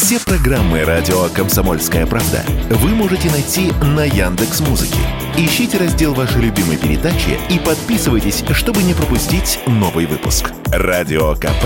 Все 0.00 0.20
программы 0.20 0.84
радио 0.84 1.28
Комсомольская 1.28 2.06
правда 2.06 2.44
вы 2.70 2.90
можете 2.90 3.28
найти 3.32 3.72
на 3.82 4.04
Яндекс 4.04 4.60
Музыке. 4.60 5.00
Ищите 5.36 5.76
раздел 5.76 6.14
вашей 6.14 6.40
любимой 6.40 6.76
передачи 6.76 7.36
и 7.50 7.58
подписывайтесь, 7.58 8.44
чтобы 8.52 8.84
не 8.84 8.94
пропустить 8.94 9.58
новый 9.66 10.06
выпуск. 10.06 10.52
Радио 10.66 11.34
КП 11.34 11.64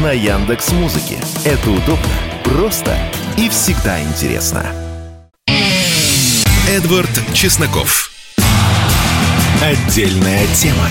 на 0.00 0.12
Яндекс 0.12 0.70
Музыке. 0.70 1.16
Это 1.44 1.70
удобно, 1.70 2.06
просто 2.44 2.96
и 3.36 3.48
всегда 3.48 4.00
интересно. 4.00 4.64
Эдвард 6.68 7.10
Чесноков. 7.34 8.12
Отдельная 9.60 10.46
тема. 10.54 10.88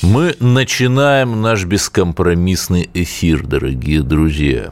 Мы 0.00 0.36
начинаем 0.38 1.42
наш 1.42 1.64
бескомпромиссный 1.64 2.88
эфир, 2.94 3.44
дорогие 3.44 4.02
друзья. 4.02 4.70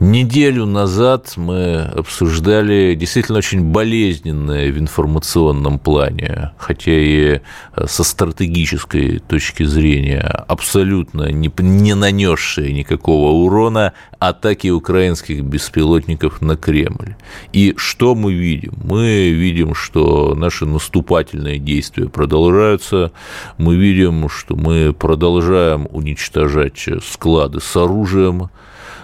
Неделю 0.00 0.64
назад 0.64 1.34
мы 1.36 1.82
обсуждали 1.82 2.94
действительно 2.94 3.36
очень 3.36 3.64
болезненное 3.64 4.72
в 4.72 4.78
информационном 4.78 5.78
плане, 5.78 6.52
хотя 6.56 6.90
и 6.90 7.40
со 7.84 8.02
стратегической 8.02 9.18
точки 9.18 9.64
зрения 9.64 10.22
абсолютно 10.22 11.30
не, 11.30 11.52
не 11.58 11.94
нанесшие 11.94 12.72
никакого 12.72 13.44
урона 13.44 13.92
атаки 14.18 14.68
украинских 14.68 15.44
беспилотников 15.44 16.40
на 16.40 16.56
Кремль. 16.56 17.16
И 17.52 17.74
что 17.76 18.14
мы 18.14 18.32
видим? 18.32 18.72
Мы 18.82 19.28
видим, 19.28 19.74
что 19.74 20.34
наши 20.34 20.64
наступательные 20.64 21.58
действия 21.58 22.08
продолжаются, 22.08 23.12
мы 23.58 23.76
видим, 23.76 24.30
что 24.30 24.56
мы 24.56 24.94
продолжаем 24.94 25.86
уничтожать 25.90 26.88
склады 27.02 27.60
с 27.60 27.76
оружием, 27.76 28.48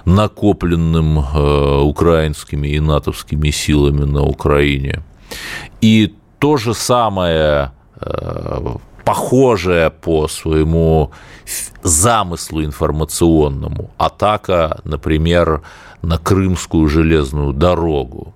накопленным 0.06 1.18
э, 1.18 1.80
украинскими 1.80 2.68
и 2.68 2.80
натовскими 2.80 3.50
силами 3.50 4.04
на 4.04 4.22
Украине. 4.22 5.02
И 5.82 6.14
то 6.38 6.56
же 6.56 6.72
самое 6.72 7.72
э, 8.00 8.76
похожее 9.04 9.90
по 9.90 10.28
своему 10.28 11.10
замыслу 11.82 12.64
информационному 12.64 13.90
атака, 13.98 14.80
например, 14.84 15.62
на 16.02 16.18
Крымскую 16.18 16.88
железную 16.88 17.52
дорогу 17.52 18.35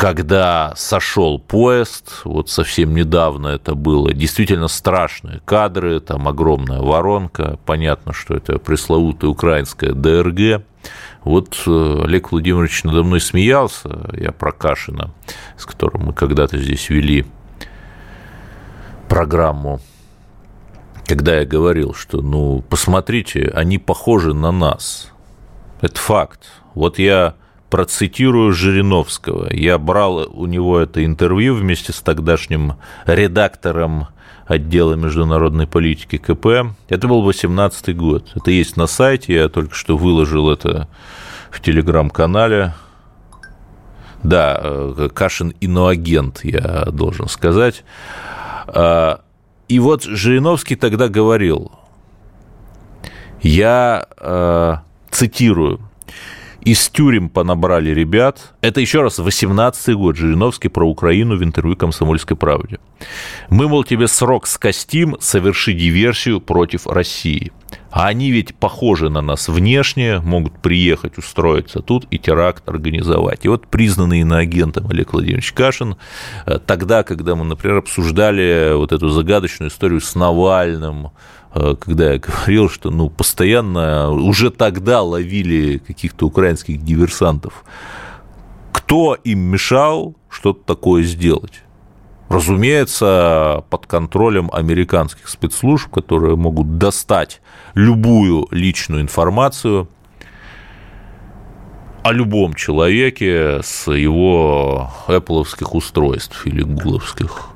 когда 0.00 0.72
сошел 0.76 1.38
поезд, 1.38 2.22
вот 2.24 2.48
совсем 2.48 2.94
недавно 2.94 3.48
это 3.48 3.74
было, 3.74 4.14
действительно 4.14 4.66
страшные 4.66 5.42
кадры, 5.44 6.00
там 6.00 6.26
огромная 6.26 6.80
воронка, 6.80 7.58
понятно, 7.66 8.14
что 8.14 8.34
это 8.34 8.58
пресловутая 8.58 9.30
украинская 9.30 9.92
ДРГ. 9.92 10.64
Вот 11.22 11.62
э, 11.66 12.00
Олег 12.02 12.32
Владимирович 12.32 12.82
надо 12.84 13.02
мной 13.02 13.20
смеялся, 13.20 14.08
я 14.14 14.32
про 14.32 14.52
Кашина, 14.52 15.10
с 15.58 15.66
которым 15.66 16.06
мы 16.06 16.12
когда-то 16.14 16.56
здесь 16.56 16.88
вели 16.88 17.26
программу, 19.06 19.80
когда 21.06 21.40
я 21.40 21.44
говорил, 21.44 21.92
что, 21.92 22.22
ну, 22.22 22.64
посмотрите, 22.70 23.52
они 23.54 23.76
похожи 23.76 24.32
на 24.32 24.50
нас. 24.50 25.10
Это 25.82 25.98
факт. 26.00 26.46
Вот 26.72 26.98
я 26.98 27.34
процитирую 27.70 28.52
Жириновского. 28.52 29.52
Я 29.52 29.78
брал 29.78 30.28
у 30.32 30.46
него 30.46 30.78
это 30.78 31.04
интервью 31.04 31.54
вместе 31.54 31.92
с 31.92 32.00
тогдашним 32.00 32.74
редактором 33.06 34.08
отдела 34.46 34.94
международной 34.94 35.68
политики 35.68 36.18
КП. 36.18 36.74
Это 36.88 37.06
был 37.06 37.22
18 37.22 37.96
год. 37.96 38.32
Это 38.34 38.50
есть 38.50 38.76
на 38.76 38.86
сайте, 38.86 39.34
я 39.34 39.48
только 39.48 39.74
что 39.74 39.96
выложил 39.96 40.50
это 40.50 40.88
в 41.50 41.60
телеграм-канале. 41.60 42.74
Да, 44.24 44.60
э, 44.62 45.08
Кашин 45.14 45.54
иноагент, 45.60 46.40
я 46.42 46.86
должен 46.86 47.28
сказать. 47.28 47.84
А, 48.66 49.20
и 49.68 49.78
вот 49.78 50.02
Жириновский 50.02 50.74
тогда 50.74 51.08
говорил, 51.08 51.72
я 53.40 54.06
э, 54.18 54.76
цитирую, 55.10 55.80
из 56.62 56.88
тюрем 56.88 57.28
понабрали 57.28 57.90
ребят. 57.90 58.52
Это 58.60 58.80
еще 58.80 59.02
раз 59.02 59.18
18-й 59.18 59.94
год. 59.94 60.16
Жириновский 60.16 60.68
про 60.68 60.88
Украину 60.88 61.36
в 61.36 61.42
интервью 61.42 61.76
«Комсомольской 61.76 62.36
правде». 62.36 62.78
Мы, 63.48 63.68
мол, 63.68 63.84
тебе 63.84 64.08
срок 64.08 64.46
скостим, 64.46 65.16
соверши 65.20 65.72
диверсию 65.72 66.40
против 66.40 66.86
России. 66.86 67.52
А 67.90 68.06
они 68.06 68.30
ведь 68.30 68.54
похожи 68.54 69.08
на 69.10 69.20
нас 69.20 69.48
внешне, 69.48 70.20
могут 70.20 70.60
приехать, 70.60 71.18
устроиться 71.18 71.80
тут 71.80 72.06
и 72.10 72.18
теракт 72.18 72.68
организовать. 72.68 73.44
И 73.44 73.48
вот 73.48 73.66
признанный 73.66 74.20
иноагентом 74.20 74.86
Олег 74.88 75.12
Владимирович 75.12 75.52
Кашин, 75.52 75.96
э, 76.46 76.58
тогда, 76.64 77.02
когда 77.02 77.34
мы, 77.34 77.44
например, 77.44 77.78
обсуждали 77.78 78.74
вот 78.74 78.92
эту 78.92 79.08
загадочную 79.08 79.70
историю 79.70 80.00
с 80.00 80.14
Навальным, 80.14 81.10
когда 81.52 82.12
я 82.12 82.18
говорил, 82.18 82.68
что 82.68 82.90
ну, 82.90 83.10
постоянно 83.10 84.10
уже 84.10 84.50
тогда 84.50 85.02
ловили 85.02 85.78
каких-то 85.78 86.26
украинских 86.26 86.82
диверсантов. 86.82 87.64
Кто 88.72 89.14
им 89.14 89.40
мешал 89.40 90.14
что-то 90.28 90.60
такое 90.64 91.02
сделать? 91.02 91.62
Разумеется, 92.28 93.64
под 93.70 93.86
контролем 93.86 94.50
американских 94.52 95.28
спецслужб, 95.28 95.90
которые 95.90 96.36
могут 96.36 96.78
достать 96.78 97.40
любую 97.74 98.46
личную 98.52 99.02
информацию 99.02 99.88
о 102.04 102.12
любом 102.12 102.54
человеке 102.54 103.60
с 103.62 103.90
его 103.90 104.90
Apple 105.08 105.44
устройств 105.72 106.46
или 106.46 106.62
гугловских. 106.62 107.48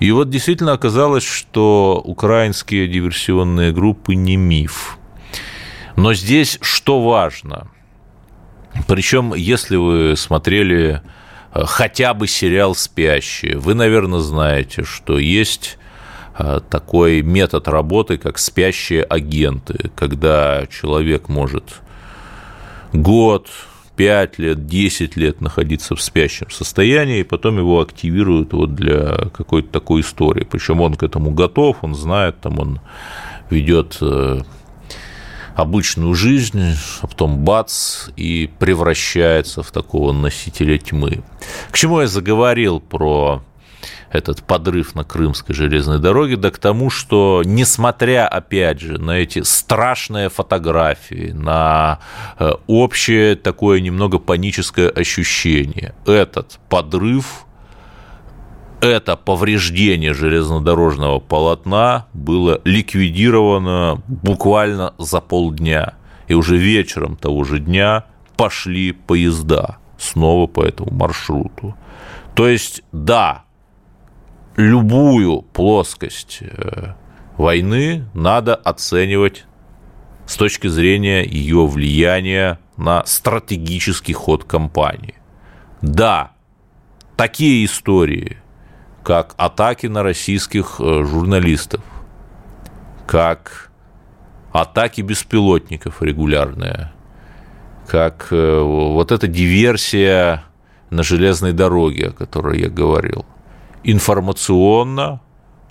И 0.00 0.10
вот 0.10 0.30
действительно 0.30 0.72
оказалось, 0.72 1.24
что 1.24 2.02
украинские 2.04 2.88
диверсионные 2.88 3.72
группы 3.72 4.14
не 4.14 4.36
миф. 4.36 4.98
Но 5.96 6.14
здесь 6.14 6.58
что 6.60 7.02
важно? 7.02 7.68
Причем, 8.86 9.34
если 9.34 9.76
вы 9.76 10.16
смотрели 10.16 11.02
э, 11.52 11.64
хотя 11.66 12.14
бы 12.14 12.26
сериал 12.26 12.74
«Спящие», 12.74 13.58
вы, 13.58 13.74
наверное, 13.74 14.20
знаете, 14.20 14.84
что 14.84 15.18
есть 15.18 15.78
э, 16.38 16.60
такой 16.70 17.20
метод 17.22 17.68
работы, 17.68 18.16
как 18.16 18.38
спящие 18.38 19.02
агенты, 19.02 19.90
когда 19.94 20.66
человек 20.70 21.28
может 21.28 21.80
год, 22.92 23.48
5 23.96 24.38
лет, 24.38 24.66
10 24.66 25.16
лет 25.16 25.40
находиться 25.40 25.94
в 25.94 26.02
спящем 26.02 26.50
состоянии, 26.50 27.20
и 27.20 27.24
потом 27.24 27.58
его 27.58 27.80
активируют 27.80 28.52
вот 28.52 28.74
для 28.74 29.28
какой-то 29.32 29.68
такой 29.68 30.00
истории. 30.00 30.44
Причем 30.44 30.80
он 30.80 30.94
к 30.94 31.02
этому 31.02 31.30
готов, 31.30 31.78
он 31.82 31.94
знает, 31.94 32.40
там 32.40 32.58
он 32.58 32.80
ведет 33.50 33.98
э, 34.00 34.40
обычную 35.54 36.14
жизнь, 36.14 36.74
а 37.00 37.06
потом 37.06 37.44
бац, 37.44 38.08
и 38.16 38.50
превращается 38.58 39.62
в 39.62 39.70
такого 39.70 40.12
носителя 40.12 40.78
тьмы. 40.78 41.22
К 41.70 41.76
чему 41.76 42.00
я 42.00 42.06
заговорил 42.06 42.80
про 42.80 43.42
этот 44.12 44.42
подрыв 44.42 44.94
на 44.94 45.04
Крымской 45.04 45.54
железной 45.54 45.98
дороге, 45.98 46.36
да 46.36 46.50
к 46.50 46.58
тому, 46.58 46.90
что, 46.90 47.42
несмотря, 47.44 48.28
опять 48.28 48.80
же, 48.80 48.98
на 48.98 49.12
эти 49.12 49.42
страшные 49.42 50.28
фотографии, 50.28 51.32
на 51.32 52.00
э, 52.38 52.52
общее 52.66 53.36
такое 53.36 53.80
немного 53.80 54.18
паническое 54.18 54.88
ощущение, 54.88 55.94
этот 56.06 56.58
подрыв 56.68 57.46
это 58.82 59.14
повреждение 59.16 60.12
железнодорожного 60.12 61.20
полотна 61.20 62.06
было 62.12 62.60
ликвидировано 62.64 64.02
буквально 64.08 64.92
за 64.98 65.20
полдня. 65.20 65.94
И 66.26 66.34
уже 66.34 66.56
вечером 66.56 67.14
того 67.14 67.44
же 67.44 67.60
дня 67.60 68.06
пошли 68.36 68.90
поезда 68.90 69.76
снова 69.98 70.48
по 70.48 70.64
этому 70.64 70.90
маршруту. 70.90 71.76
То 72.34 72.48
есть, 72.48 72.82
да, 72.90 73.44
любую 74.56 75.42
плоскость 75.42 76.38
э, 76.40 76.94
войны 77.36 78.06
надо 78.14 78.54
оценивать 78.54 79.46
с 80.26 80.36
точки 80.36 80.68
зрения 80.68 81.24
ее 81.24 81.66
влияния 81.66 82.58
на 82.76 83.04
стратегический 83.06 84.12
ход 84.12 84.44
кампании. 84.44 85.14
Да, 85.80 86.32
такие 87.16 87.64
истории, 87.64 88.38
как 89.02 89.34
атаки 89.36 89.86
на 89.86 90.02
российских 90.02 90.76
э, 90.78 91.04
журналистов, 91.04 91.82
как 93.06 93.70
атаки 94.52 95.00
беспилотников 95.00 96.02
регулярные, 96.02 96.92
как 97.88 98.28
э, 98.30 98.60
вот 98.60 99.12
эта 99.12 99.26
диверсия 99.26 100.44
на 100.90 101.02
железной 101.02 101.52
дороге, 101.52 102.08
о 102.08 102.12
которой 102.12 102.60
я 102.60 102.68
говорил– 102.68 103.24
информационно 103.84 105.20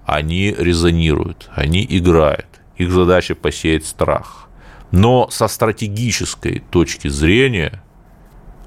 они 0.06 0.56
резонируют, 0.58 1.50
они 1.54 1.86
играют. 1.90 2.48
Их 2.76 2.92
задача 2.92 3.36
посеять 3.36 3.86
страх. 3.86 4.50
Но 4.92 5.30
со 5.30 5.48
стратегической 5.48 6.60
точки 6.72 7.08
зрения 7.08 7.82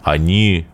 они 0.02 0.66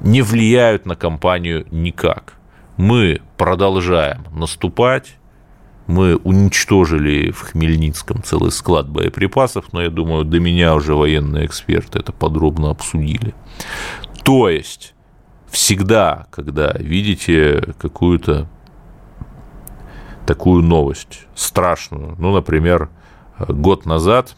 не 0.00 0.22
влияют 0.22 0.86
на 0.86 0.96
компанию 0.96 1.66
никак. 1.70 2.34
Мы 2.76 3.20
продолжаем 3.36 4.24
наступать, 4.32 5.16
мы 5.86 6.16
уничтожили 6.16 7.30
в 7.32 7.40
Хмельницком 7.40 8.22
целый 8.22 8.52
склад 8.52 8.88
боеприпасов, 8.88 9.72
но 9.72 9.82
я 9.82 9.90
думаю, 9.90 10.24
до 10.24 10.38
меня 10.38 10.74
уже 10.74 10.94
военные 10.94 11.46
эксперты 11.46 11.98
это 11.98 12.12
подробно 12.12 12.70
обсудили. 12.70 13.34
То 14.22 14.48
есть 14.48 14.94
всегда, 15.50 16.26
когда 16.30 16.72
видите 16.78 17.74
какую-то 17.78 18.48
такую 20.26 20.62
новость 20.62 21.26
страшную, 21.34 22.14
ну, 22.18 22.32
например, 22.32 22.90
год 23.38 23.86
назад, 23.86 24.36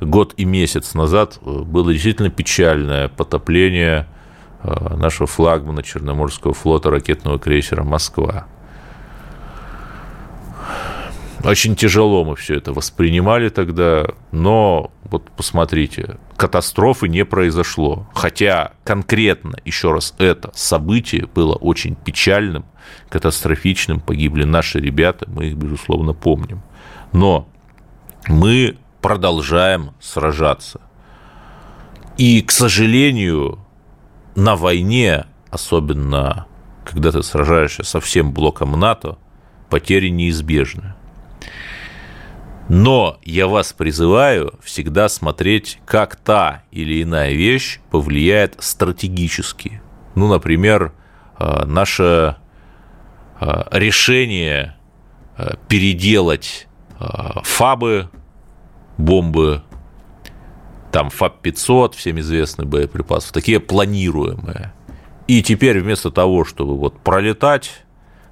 год 0.00 0.34
и 0.36 0.44
месяц 0.44 0.94
назад 0.94 1.38
было 1.42 1.92
действительно 1.92 2.30
печальное 2.30 3.08
потопление 3.08 4.06
э, 4.62 4.96
нашего 4.96 5.26
флагмана 5.26 5.82
Черноморского 5.82 6.54
флота 6.54 6.90
ракетного 6.90 7.38
крейсера 7.38 7.84
«Москва». 7.84 8.46
Очень 11.44 11.74
тяжело 11.74 12.24
мы 12.24 12.36
все 12.36 12.54
это 12.54 12.72
воспринимали 12.72 13.48
тогда, 13.48 14.06
но 14.30 14.92
вот 15.04 15.28
посмотрите, 15.36 16.18
катастрофы 16.36 17.08
не 17.08 17.24
произошло. 17.24 18.06
Хотя 18.14 18.72
конкретно, 18.84 19.56
еще 19.64 19.92
раз, 19.92 20.14
это 20.18 20.52
событие 20.54 21.26
было 21.26 21.54
очень 21.54 21.96
печальным, 21.96 22.64
катастрофичным, 23.08 23.98
погибли 23.98 24.44
наши 24.44 24.78
ребята, 24.78 25.28
мы 25.28 25.46
их, 25.46 25.56
безусловно, 25.56 26.12
помним. 26.14 26.62
Но 27.12 27.48
мы 28.28 28.76
продолжаем 29.00 29.90
сражаться. 30.00 30.80
И, 32.18 32.40
к 32.42 32.52
сожалению, 32.52 33.58
на 34.36 34.54
войне, 34.54 35.26
особенно 35.50 36.46
когда 36.84 37.10
ты 37.10 37.22
сражаешься 37.22 37.82
со 37.82 38.00
всем 38.00 38.32
блоком 38.32 38.78
НАТО, 38.78 39.18
потери 39.68 40.08
неизбежны. 40.08 40.94
Но 42.74 43.18
я 43.22 43.48
вас 43.48 43.74
призываю 43.74 44.54
всегда 44.62 45.10
смотреть, 45.10 45.78
как 45.84 46.16
та 46.16 46.62
или 46.70 47.02
иная 47.02 47.32
вещь 47.32 47.80
повлияет 47.90 48.56
стратегически. 48.60 49.82
Ну, 50.14 50.26
например, 50.26 50.94
э, 51.38 51.66
наше 51.66 52.36
э, 53.38 53.64
решение 53.72 54.78
э, 55.36 55.56
переделать 55.68 56.66
фабы, 57.42 58.08
бомбы, 58.96 59.62
там 60.92 61.08
ФАБ-500, 61.08 61.94
всем 61.94 62.20
известный 62.20 62.64
боеприпас, 62.64 63.26
такие 63.32 63.60
планируемые. 63.60 64.72
И 65.26 65.42
теперь 65.42 65.78
вместо 65.78 66.10
того, 66.10 66.46
чтобы 66.46 66.78
вот 66.78 66.98
пролетать 67.00 67.84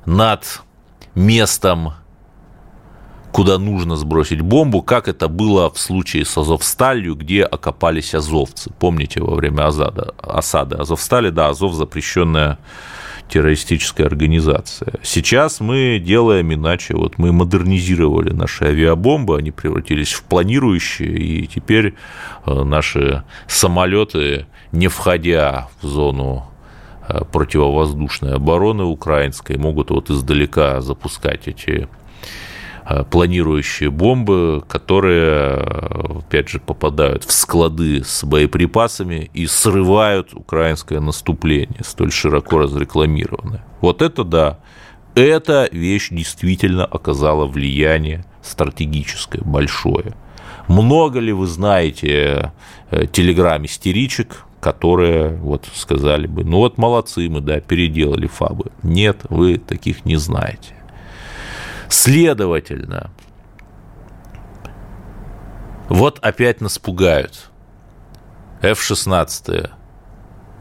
над 0.07 0.63
местом 1.15 1.93
куда 3.33 3.59
нужно 3.59 3.97
сбросить 3.97 4.41
бомбу, 4.41 4.83
как 4.83 5.09
это 5.09 5.29
было 5.29 5.71
в 5.71 5.79
случае 5.79 6.25
с 6.25 6.37
Азовсталью, 6.37 7.15
где 7.15 7.45
окопались 7.45 8.15
азовцы. 8.15 8.71
Помните, 8.79 9.21
во 9.21 9.35
время 9.35 9.67
осады, 9.67 10.07
осады 10.19 10.77
Азовстали, 10.77 11.31
да, 11.31 11.49
Азов 11.49 11.75
запрещенная 11.75 12.59
террористическая 13.29 14.07
организация. 14.07 14.95
Сейчас 15.03 15.61
мы 15.61 16.03
делаем 16.05 16.53
иначе. 16.53 16.95
Вот 16.95 17.17
мы 17.19 17.33
модернизировали 17.33 18.33
наши 18.33 18.65
авиабомбы, 18.65 19.39
они 19.39 19.53
превратились 19.53 20.13
в 20.13 20.25
планирующие, 20.25 21.17
и 21.17 21.47
теперь 21.47 21.95
э, 22.47 22.65
наши 22.65 23.23
самолеты, 23.47 24.47
не 24.73 24.89
входя 24.89 25.69
в 25.81 25.87
зону 25.87 26.47
э, 27.09 27.23
противовоздушной 27.31 28.35
обороны 28.35 28.83
украинской, 28.83 29.57
могут 29.57 29.91
вот 29.91 30.11
издалека 30.11 30.81
запускать 30.81 31.47
эти 31.47 31.89
планирующие 33.11 33.91
бомбы, 33.91 34.63
которые, 34.69 35.55
опять 36.19 36.49
же, 36.49 36.61
попадают 36.61 37.25
в 37.25 37.33
склады 37.33 38.03
с 38.05 38.25
боеприпасами 38.25 39.31
и 39.35 39.47
срывают 39.47 40.35
украинское 40.35 41.01
наступление, 41.01 41.81
столь 41.85 42.13
широко 42.13 42.59
разрекламированное. 42.59 43.65
Вот 43.81 44.03
это 44.03 44.25
да, 44.25 44.59
эта 45.15 45.69
вещь 45.73 46.09
действительно 46.11 46.85
оказала 46.85 47.47
влияние 47.47 48.25
стратегическое, 48.43 49.43
большое. 49.43 50.15
Много 50.69 51.19
ли 51.19 51.33
вы 51.33 51.47
знаете 51.47 52.53
э, 52.91 53.07
телеграм-истеричек, 53.07 54.45
которые 54.61 55.37
вот 55.37 55.67
сказали 55.75 56.27
бы, 56.27 56.45
ну 56.45 56.59
вот 56.59 56.79
молодцы 56.79 57.29
мы, 57.29 57.41
да, 57.41 57.61
переделали 57.61 58.27
фабы. 58.27 58.67
Нет, 58.83 59.23
вы 59.29 59.59
таких 59.59 60.05
не 60.05 60.17
знаете. 60.17 60.75
Следовательно, 61.91 63.11
вот 65.89 66.21
опять 66.21 66.61
нас 66.61 66.79
пугают. 66.79 67.51
F-16 68.63 69.71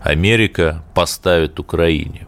Америка 0.02 0.84
поставит 0.96 1.60
Украине. 1.60 2.28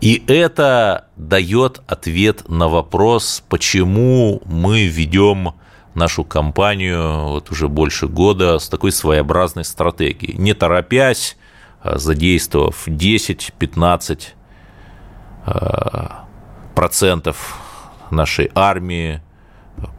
И 0.00 0.22
это 0.26 1.08
дает 1.16 1.80
ответ 1.86 2.48
на 2.48 2.68
вопрос, 2.68 3.42
почему 3.48 4.42
мы 4.44 4.86
ведем 4.86 5.54
нашу 5.94 6.22
кампанию 6.24 7.28
вот 7.28 7.50
уже 7.50 7.68
больше 7.68 8.08
года 8.08 8.58
с 8.58 8.68
такой 8.68 8.92
своеобразной 8.92 9.64
стратегией. 9.64 10.36
Не 10.36 10.52
торопясь, 10.52 11.38
а 11.80 11.98
задействовав 11.98 12.86
10-15 12.86 14.20
а, 15.46 16.26
процентов 16.74 17.63
нашей 18.10 18.50
армии, 18.54 19.20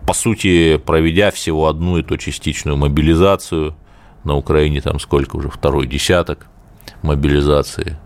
по 0.06 0.14
сути, 0.14 0.78
проведя 0.78 1.32
всего 1.32 1.68
одну 1.68 1.98
и 1.98 2.04
то 2.04 2.18
частичную 2.18 2.78
мобилизацию, 2.78 3.76
на 4.24 4.36
Украине 4.36 4.82
там 4.82 5.00
сколько 5.00 5.36
уже, 5.38 5.50
второй 5.50 5.88
десяток 5.88 6.48
мобилизации, 7.02 7.98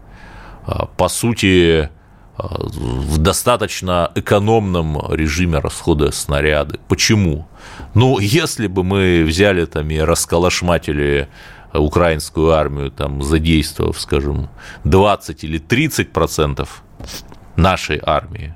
а, 0.65 0.85
по 0.85 1.07
сути, 1.07 1.89
а, 2.37 2.61
в 2.67 3.17
достаточно 3.17 4.11
экономном 4.15 5.13
режиме 5.13 5.59
расхода 5.59 6.11
снаряды. 6.11 6.79
Почему? 6.87 7.47
Ну, 7.93 8.19
если 8.19 8.67
бы 8.67 8.83
мы 8.83 9.23
взяли 9.25 9.65
там 9.65 9.89
и 9.89 9.97
расколошматили 9.99 11.29
украинскую 11.73 12.51
армию, 12.51 12.91
там, 12.91 13.21
задействовав, 13.21 13.99
скажем, 13.99 14.49
20 14.83 15.44
или 15.44 15.57
30 15.57 16.11
процентов 16.11 16.83
нашей 17.56 18.01
армии, 18.03 18.56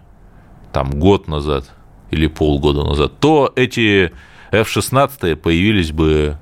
там 0.74 0.90
год 1.00 1.28
назад 1.28 1.72
или 2.12 2.28
полгода 2.28 2.84
назад, 2.84 3.14
то 3.20 3.54
эти 3.56 4.12
F-16 4.52 5.36
появились 5.38 5.92
бы 5.92 6.38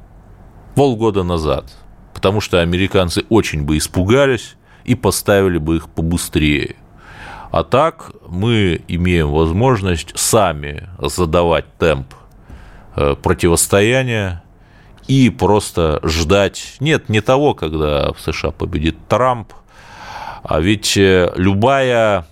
полгода 0.76 1.24
назад, 1.24 1.72
потому 2.14 2.42
что 2.42 2.62
американцы 2.62 3.24
очень 3.30 3.64
бы 3.64 3.78
испугались 3.78 4.56
и 4.84 4.96
поставили 4.96 5.58
бы 5.58 5.78
их 5.78 5.90
побыстрее. 5.90 6.76
А 7.52 7.64
так 7.64 8.12
мы 8.28 8.82
имеем 8.88 9.30
возможность 9.30 10.18
сами 10.18 10.88
задавать 11.00 11.66
темп 11.78 12.14
э, 12.96 13.16
противостояния 13.22 14.42
и 15.08 15.30
просто 15.30 16.00
ждать, 16.04 16.78
нет, 16.80 17.10
не 17.10 17.20
того, 17.20 17.54
когда 17.54 18.14
в 18.14 18.22
США 18.22 18.52
победит 18.52 18.96
Трамп, 19.10 19.52
а 20.44 20.62
ведь 20.62 20.96
э, 20.96 21.34
любая 21.36 22.26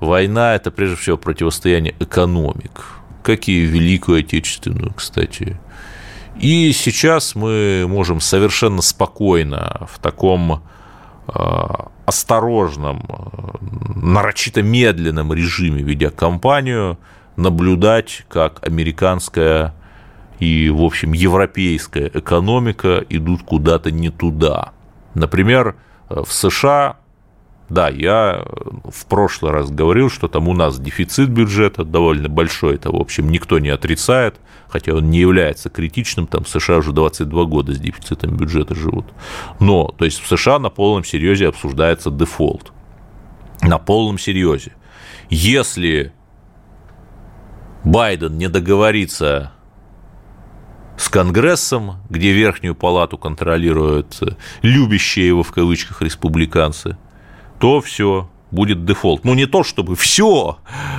Война– 0.00 0.54
это 0.56 0.70
прежде 0.70 0.96
всего 0.96 1.16
противостояние 1.16 1.94
экономик, 2.00 2.84
как 3.22 3.48
и 3.48 3.60
Великую 3.60 4.20
Отечественную, 4.20 4.92
кстати. 4.94 5.58
И 6.38 6.72
сейчас 6.72 7.34
мы 7.34 7.86
можем 7.88 8.20
совершенно 8.20 8.82
спокойно 8.82 9.86
в 9.90 9.98
таком 9.98 10.62
а, 11.28 11.90
осторожном, 12.04 13.08
нарочито 13.94 14.62
медленном 14.62 15.32
режиме, 15.32 15.82
ведя 15.82 16.10
кампанию, 16.10 16.98
наблюдать, 17.36 18.24
как 18.28 18.66
американская 18.66 19.74
и, 20.38 20.68
в 20.68 20.82
общем, 20.82 21.12
европейская 21.12 22.10
экономика 22.12 23.02
идут 23.08 23.42
куда-то 23.42 23.90
не 23.90 24.10
туда. 24.10 24.72
Например, 25.14 25.76
в 26.10 26.30
США 26.30 26.96
да, 27.68 27.88
я 27.88 28.44
в 28.84 29.06
прошлый 29.06 29.52
раз 29.52 29.70
говорил, 29.70 30.08
что 30.08 30.28
там 30.28 30.48
у 30.48 30.54
нас 30.54 30.78
дефицит 30.78 31.30
бюджета 31.30 31.84
довольно 31.84 32.28
большой, 32.28 32.76
это, 32.76 32.92
в 32.92 32.96
общем, 32.96 33.28
никто 33.30 33.58
не 33.58 33.70
отрицает, 33.70 34.36
хотя 34.68 34.94
он 34.94 35.10
не 35.10 35.18
является 35.18 35.68
критичным, 35.68 36.26
там 36.26 36.46
США 36.46 36.78
уже 36.78 36.92
22 36.92 37.44
года 37.44 37.72
с 37.72 37.78
дефицитом 37.78 38.36
бюджета 38.36 38.74
живут. 38.74 39.06
Но, 39.58 39.88
то 39.98 40.04
есть 40.04 40.20
в 40.20 40.28
США 40.28 40.58
на 40.58 40.70
полном 40.70 41.04
серьезе 41.04 41.48
обсуждается 41.48 42.10
дефолт. 42.10 42.72
На 43.62 43.78
полном 43.78 44.18
серьезе. 44.18 44.72
Если 45.28 46.12
Байден 47.82 48.38
не 48.38 48.48
договорится 48.48 49.52
с 50.96 51.08
Конгрессом, 51.08 51.96
где 52.08 52.32
верхнюю 52.32 52.74
палату 52.74 53.18
контролируют 53.18 54.20
любящие 54.62 55.28
его 55.28 55.42
в 55.42 55.52
кавычках 55.52 56.02
республиканцы, 56.02 56.96
то 57.58 57.80
все, 57.80 58.28
будет 58.50 58.84
дефолт. 58.84 59.24
Ну, 59.24 59.34
не 59.34 59.46
то 59.46 59.64
чтобы 59.64 59.96
все, 59.96 60.58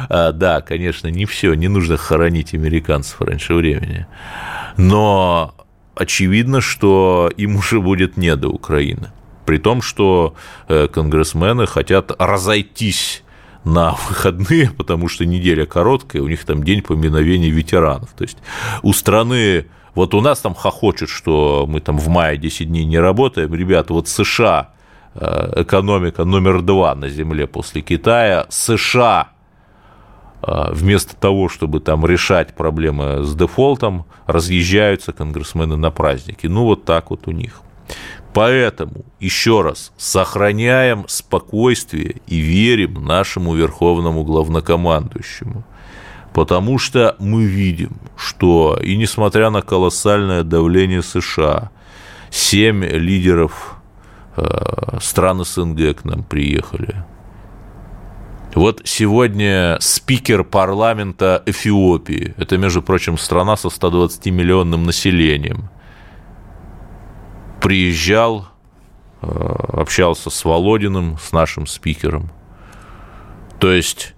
а, 0.09 0.31
да, 0.31 0.61
конечно, 0.61 1.07
не 1.07 1.25
все, 1.25 1.53
не 1.53 1.67
нужно 1.67 1.97
хоронить 1.97 2.53
американцев 2.53 3.21
раньше 3.21 3.53
времени, 3.53 4.07
но 4.77 5.55
очевидно, 5.95 6.61
что 6.61 7.31
им 7.37 7.55
уже 7.57 7.81
будет 7.81 8.17
не 8.17 8.35
до 8.35 8.49
Украины. 8.49 9.11
При 9.45 9.57
том, 9.59 9.81
что 9.81 10.35
э, 10.67 10.87
конгрессмены 10.87 11.67
хотят 11.67 12.11
разойтись 12.19 13.23
на 13.63 13.95
выходные, 14.09 14.69
потому 14.77 15.07
что 15.07 15.25
неделя 15.25 15.65
короткая, 15.65 16.21
у 16.21 16.27
них 16.27 16.43
там 16.45 16.63
день 16.63 16.81
поминовения 16.81 17.49
ветеранов. 17.49 18.09
То 18.17 18.23
есть 18.23 18.37
у 18.81 18.93
страны 18.93 19.65
вот 19.95 20.13
у 20.13 20.21
нас 20.21 20.41
там 20.41 20.53
хохочут, 20.53 21.09
что 21.09 21.65
мы 21.67 21.79
там 21.79 21.97
в 21.97 22.07
мае 22.07 22.37
10 22.37 22.67
дней 22.67 22.85
не 22.85 22.99
работаем. 22.99 23.55
Ребята, 23.55 23.93
вот 23.93 24.07
США 24.07 24.69
экономика 25.17 26.23
номер 26.25 26.61
два 26.61 26.95
на 26.95 27.09
Земле 27.09 27.47
после 27.47 27.81
Китая, 27.81 28.45
США 28.49 29.29
э, 30.41 30.71
вместо 30.71 31.15
того, 31.15 31.49
чтобы 31.49 31.79
там 31.79 32.05
решать 32.05 32.55
проблемы 32.55 33.23
с 33.23 33.35
дефолтом, 33.35 34.05
разъезжаются 34.25 35.13
конгрессмены 35.13 35.77
на 35.77 35.91
праздники. 35.91 36.47
Ну, 36.47 36.65
вот 36.65 36.85
так 36.85 37.09
вот 37.09 37.27
у 37.27 37.31
них. 37.31 37.61
Поэтому, 38.33 39.05
еще 39.19 39.61
раз, 39.61 39.91
сохраняем 39.97 41.05
спокойствие 41.07 42.17
и 42.27 42.37
верим 42.37 43.05
нашему 43.05 43.55
верховному 43.55 44.23
главнокомандующему. 44.23 45.63
Потому 46.33 46.77
что 46.77 47.15
мы 47.17 47.45
видим, 47.45 47.97
что 48.15 48.77
и 48.79 48.95
несмотря 48.95 49.49
на 49.49 49.63
колоссальное 49.63 50.43
давление 50.43 51.01
США, 51.01 51.71
семь 52.29 52.85
лидеров 52.85 53.76
Э, 53.76 53.76
страны 55.01 55.45
СНГ 55.45 56.01
к 56.01 56.05
нам 56.05 56.23
приехали. 56.23 57.03
Вот 58.57 58.81
сегодня 58.85 59.77
спикер 59.81 60.43
парламента 60.43 61.43
Эфиопии, 61.45 62.33
это, 62.37 62.57
между 62.57 62.81
прочим, 62.81 63.17
страна 63.17 63.55
со 63.55 63.67
120-миллионным 63.67 64.83
населением, 64.83 65.69
приезжал, 67.61 68.47
э, 69.21 69.27
общался 69.27 70.29
с 70.29 70.43
Володиным, 70.43 71.17
с 71.19 71.31
нашим 71.33 71.67
спикером. 71.67 72.31
То 73.59 73.71
есть 73.71 74.15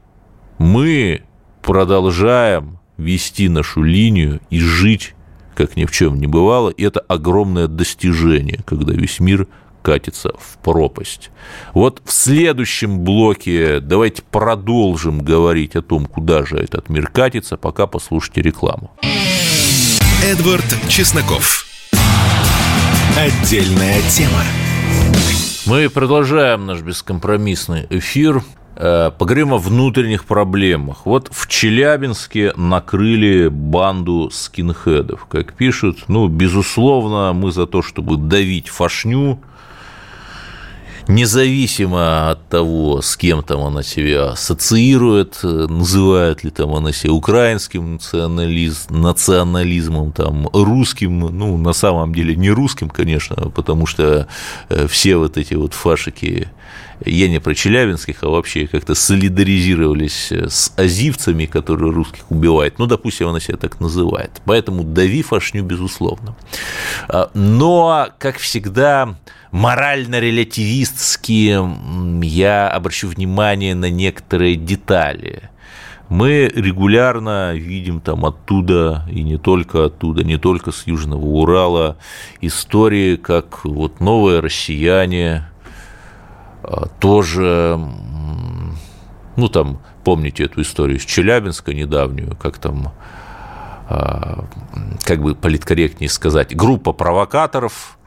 мы 0.58 1.24
продолжаем 1.62 2.80
вести 2.98 3.50
нашу 3.50 3.84
линию 3.84 4.40
и 4.50 4.60
жить, 4.60 5.16
как 5.56 5.76
ни 5.76 5.86
в 5.86 5.92
чем 5.92 6.16
не 6.16 6.28
бывало, 6.28 6.70
и 6.70 6.84
это 6.84 7.02
огромное 7.02 7.68
достижение, 7.68 8.62
когда 8.66 8.94
весь 8.94 9.20
мир 9.20 9.48
катится 9.90 10.34
в 10.38 10.60
пропасть. 10.60 11.32
Вот 11.74 12.00
в 12.06 12.12
следующем 12.12 13.00
блоке 13.00 13.80
давайте 13.80 14.22
продолжим 14.22 15.24
говорить 15.24 15.76
о 15.76 15.82
том, 15.82 16.06
куда 16.06 16.46
же 16.46 16.58
этот 16.58 16.90
мир 16.90 17.08
катится, 17.08 17.58
пока 17.58 17.88
послушайте 17.88 18.44
рекламу. 18.44 18.92
Эдвард 20.24 20.78
Чесноков. 20.90 21.66
Отдельная 23.18 24.00
тема. 24.12 24.44
Мы 25.66 25.90
продолжаем 25.90 26.68
наш 26.68 26.82
бескомпромиссный 26.82 27.88
эфир. 27.90 28.44
Э, 28.76 29.10
поговорим 29.18 29.54
о 29.54 29.58
внутренних 29.58 30.26
проблемах. 30.26 31.08
Вот 31.08 31.30
в 31.32 31.48
Челябинске 31.48 32.54
накрыли 32.56 33.48
банду 33.48 34.30
скинхедов. 34.32 35.26
Как 35.26 35.54
пишут, 35.54 36.06
ну, 36.08 36.28
безусловно, 36.28 37.34
мы 37.34 37.52
за 37.52 37.66
то, 37.66 37.82
чтобы 37.82 38.18
давить 38.18 38.70
фашню, 38.70 39.42
независимо 41.10 42.30
от 42.30 42.48
того, 42.50 43.02
с 43.02 43.18
кем 43.18 43.44
там 43.44 43.62
она 43.62 43.84
себя 43.84 44.30
ассоциирует, 44.30 45.40
называет 45.44 46.44
ли 46.44 46.52
там 46.52 46.74
она 46.74 46.94
себя 46.94 47.14
украинским 47.14 47.94
национализм, 47.94 49.02
национализмом, 49.02 50.12
там, 50.12 50.48
русским, 50.54 51.20
ну, 51.20 51.58
на 51.58 51.74
самом 51.74 52.14
деле 52.14 52.36
не 52.36 52.52
русским, 52.52 52.90
конечно, 52.90 53.50
потому 53.50 53.88
что 53.88 54.28
э, 54.70 54.88
все 54.88 55.18
вот 55.18 55.38
эти 55.38 55.56
вот 55.56 55.74
фашики 55.74 56.48
я 57.06 57.30
не 57.30 57.40
про 57.40 57.56
челябинских, 57.56 58.24
а 58.24 58.30
вообще 58.30 58.68
как-то 58.68 58.96
солидаризировались 58.96 60.32
с 60.32 60.74
азивцами, 60.78 61.46
которые 61.46 61.92
русских 61.92 62.30
убивают. 62.30 62.80
Ну, 62.80 62.86
допустим, 62.86 63.28
она 63.28 63.40
себя 63.40 63.58
так 63.58 63.80
называет. 63.80 64.42
Поэтому 64.46 64.84
дави 64.84 65.22
фашню, 65.22 65.64
безусловно. 65.64 66.36
А, 67.08 67.30
но, 67.34 68.10
как 68.18 68.38
всегда, 68.38 69.16
морально-релятивистски 69.52 72.26
я 72.26 72.70
обращу 72.70 73.08
внимание 73.08 73.76
на 73.76 73.90
некоторые 73.90 74.56
детали. 74.56 75.50
Мы 76.10 76.52
регулярно 76.54 77.54
видим 77.54 78.02
там 78.02 78.26
оттуда, 78.26 79.06
и 79.12 79.22
не 79.22 79.38
только 79.38 79.86
оттуда, 79.86 80.24
не 80.24 80.38
только 80.38 80.72
с 80.72 80.88
Южного 80.88 81.24
Урала, 81.24 81.98
истории, 82.42 83.16
как 83.16 83.64
вот 83.64 84.00
новые 84.00 84.40
россияне 84.40 85.36
а, 85.36 85.50
тоже, 87.00 87.80
ну 89.36 89.50
там, 89.50 89.80
помните 90.04 90.44
эту 90.44 90.62
историю 90.62 90.98
из 90.98 91.06
Челябинска 91.06 91.74
недавнюю, 91.74 92.36
как 92.36 92.58
там, 92.58 92.92
а, 93.88 94.46
как 95.04 95.22
бы 95.22 95.36
политкорректнее 95.36 96.10
сказать, 96.10 96.56
группа 96.56 96.94
провокаторов 96.94 97.98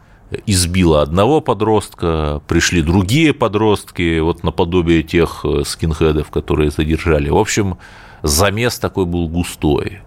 избила 0.46 1.02
одного 1.02 1.40
подростка, 1.40 2.40
пришли 2.46 2.82
другие 2.82 3.34
подростки, 3.34 4.20
вот 4.20 4.42
наподобие 4.42 5.02
тех 5.02 5.44
э, 5.44 5.62
скинхедов, 5.64 6.30
которые 6.30 6.70
задержали. 6.70 7.28
В 7.28 7.36
общем, 7.36 7.78
замес 8.22 8.78
такой 8.78 9.06
был 9.06 9.28
густой. 9.28 10.00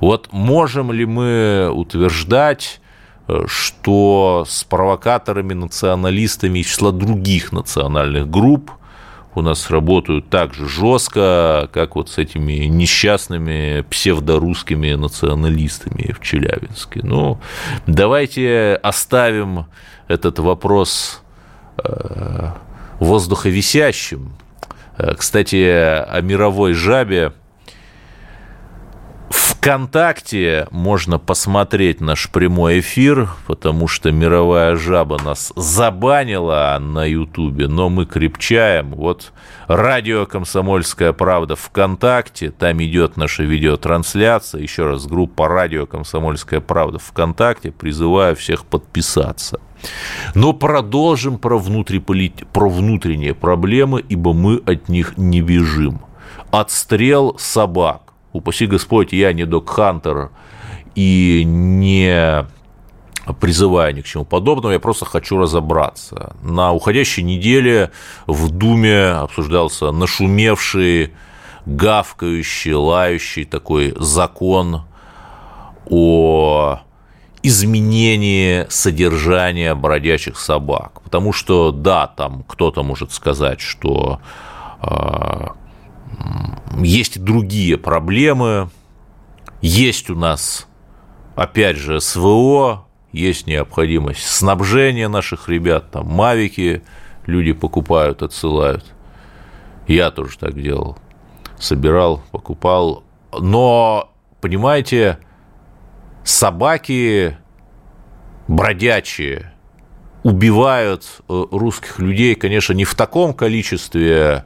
Вот 0.00 0.28
можем 0.32 0.92
ли 0.92 1.06
мы 1.06 1.70
утверждать, 1.72 2.80
что 3.46 4.44
с 4.46 4.64
провокаторами, 4.64 5.54
националистами 5.54 6.58
из 6.58 6.66
числа 6.66 6.92
других 6.92 7.52
национальных 7.52 8.30
групп– 8.30 8.70
у 9.34 9.42
нас 9.42 9.70
работают 9.70 10.30
так 10.30 10.54
же 10.54 10.68
жестко, 10.68 11.68
как 11.72 11.96
вот 11.96 12.08
с 12.08 12.18
этими 12.18 12.66
несчастными 12.66 13.84
псевдорусскими 13.90 14.94
националистами 14.94 16.12
в 16.12 16.22
Челябинске. 16.22 17.00
Ну, 17.02 17.40
давайте 17.86 18.78
оставим 18.82 19.66
этот 20.06 20.38
вопрос 20.38 21.22
э, 21.78 22.50
воздуховисящим. 23.00 24.34
Э, 24.98 25.14
кстати, 25.14 25.64
о 25.66 26.20
мировой 26.20 26.74
жабе 26.74 27.32
ВКонтакте 29.64 30.68
можно 30.70 31.18
посмотреть 31.18 32.02
наш 32.02 32.28
прямой 32.28 32.80
эфир, 32.80 33.30
потому 33.46 33.88
что 33.88 34.12
мировая 34.12 34.76
жаба 34.76 35.18
нас 35.24 35.54
забанила 35.56 36.76
на 36.78 37.06
Ютубе, 37.06 37.66
но 37.66 37.88
мы 37.88 38.04
крепчаем. 38.04 38.90
Вот 38.90 39.32
радио 39.66 40.26
«Комсомольская 40.26 41.14
правда» 41.14 41.56
ВКонтакте, 41.56 42.50
там 42.50 42.82
идет 42.82 43.16
наша 43.16 43.44
видеотрансляция. 43.44 44.60
Еще 44.60 44.84
раз, 44.84 45.06
группа 45.06 45.48
«Радио 45.48 45.86
«Комсомольская 45.86 46.60
правда» 46.60 46.98
ВКонтакте. 46.98 47.72
Призываю 47.72 48.36
всех 48.36 48.66
подписаться. 48.66 49.60
Но 50.34 50.52
продолжим 50.52 51.38
про, 51.38 51.58
внутриполит... 51.58 52.46
про 52.52 52.68
внутренние 52.68 53.32
проблемы, 53.32 54.04
ибо 54.06 54.34
мы 54.34 54.60
от 54.66 54.90
них 54.90 55.16
не 55.16 55.40
бежим. 55.40 56.02
Отстрел 56.50 57.38
собак 57.38 58.03
упаси 58.34 58.66
Господь, 58.66 59.12
я 59.14 59.32
не 59.32 59.46
док-хантер 59.46 60.30
и 60.94 61.42
не 61.46 62.44
призываю 63.40 63.94
ни 63.94 64.02
к 64.02 64.06
чему 64.06 64.24
подобному, 64.26 64.74
я 64.74 64.80
просто 64.80 65.06
хочу 65.06 65.38
разобраться. 65.38 66.36
На 66.42 66.72
уходящей 66.72 67.22
неделе 67.22 67.90
в 68.26 68.50
Думе 68.50 69.06
обсуждался 69.06 69.92
нашумевший, 69.92 71.14
гавкающий, 71.64 72.74
лающий 72.74 73.44
такой 73.44 73.94
закон 73.98 74.82
о 75.86 76.80
изменении 77.42 78.66
содержания 78.68 79.74
бродячих 79.74 80.38
собак. 80.38 81.00
Потому 81.02 81.32
что, 81.32 81.72
да, 81.72 82.06
там 82.06 82.44
кто-то 82.46 82.82
может 82.82 83.12
сказать, 83.12 83.60
что 83.60 84.20
а, 84.80 85.52
есть 86.78 87.16
и 87.16 87.20
другие 87.20 87.76
проблемы. 87.76 88.70
Есть 89.60 90.10
у 90.10 90.14
нас, 90.14 90.66
опять 91.36 91.76
же, 91.76 92.00
СВО, 92.00 92.86
есть 93.12 93.46
необходимость 93.46 94.26
снабжения 94.26 95.08
наших 95.08 95.48
ребят, 95.48 95.90
там 95.90 96.08
мавики 96.08 96.82
люди 97.26 97.52
покупают, 97.52 98.22
отсылают. 98.22 98.84
Я 99.86 100.10
тоже 100.10 100.38
так 100.38 100.60
делал. 100.60 100.98
Собирал, 101.58 102.22
покупал. 102.32 103.04
Но, 103.32 104.12
понимаете, 104.40 105.18
собаки 106.24 107.36
бродячие 108.48 109.52
убивают 110.22 111.04
э, 111.28 111.44
русских 111.50 111.98
людей, 111.98 112.34
конечно, 112.34 112.72
не 112.72 112.84
в 112.84 112.94
таком 112.94 113.34
количестве, 113.34 114.44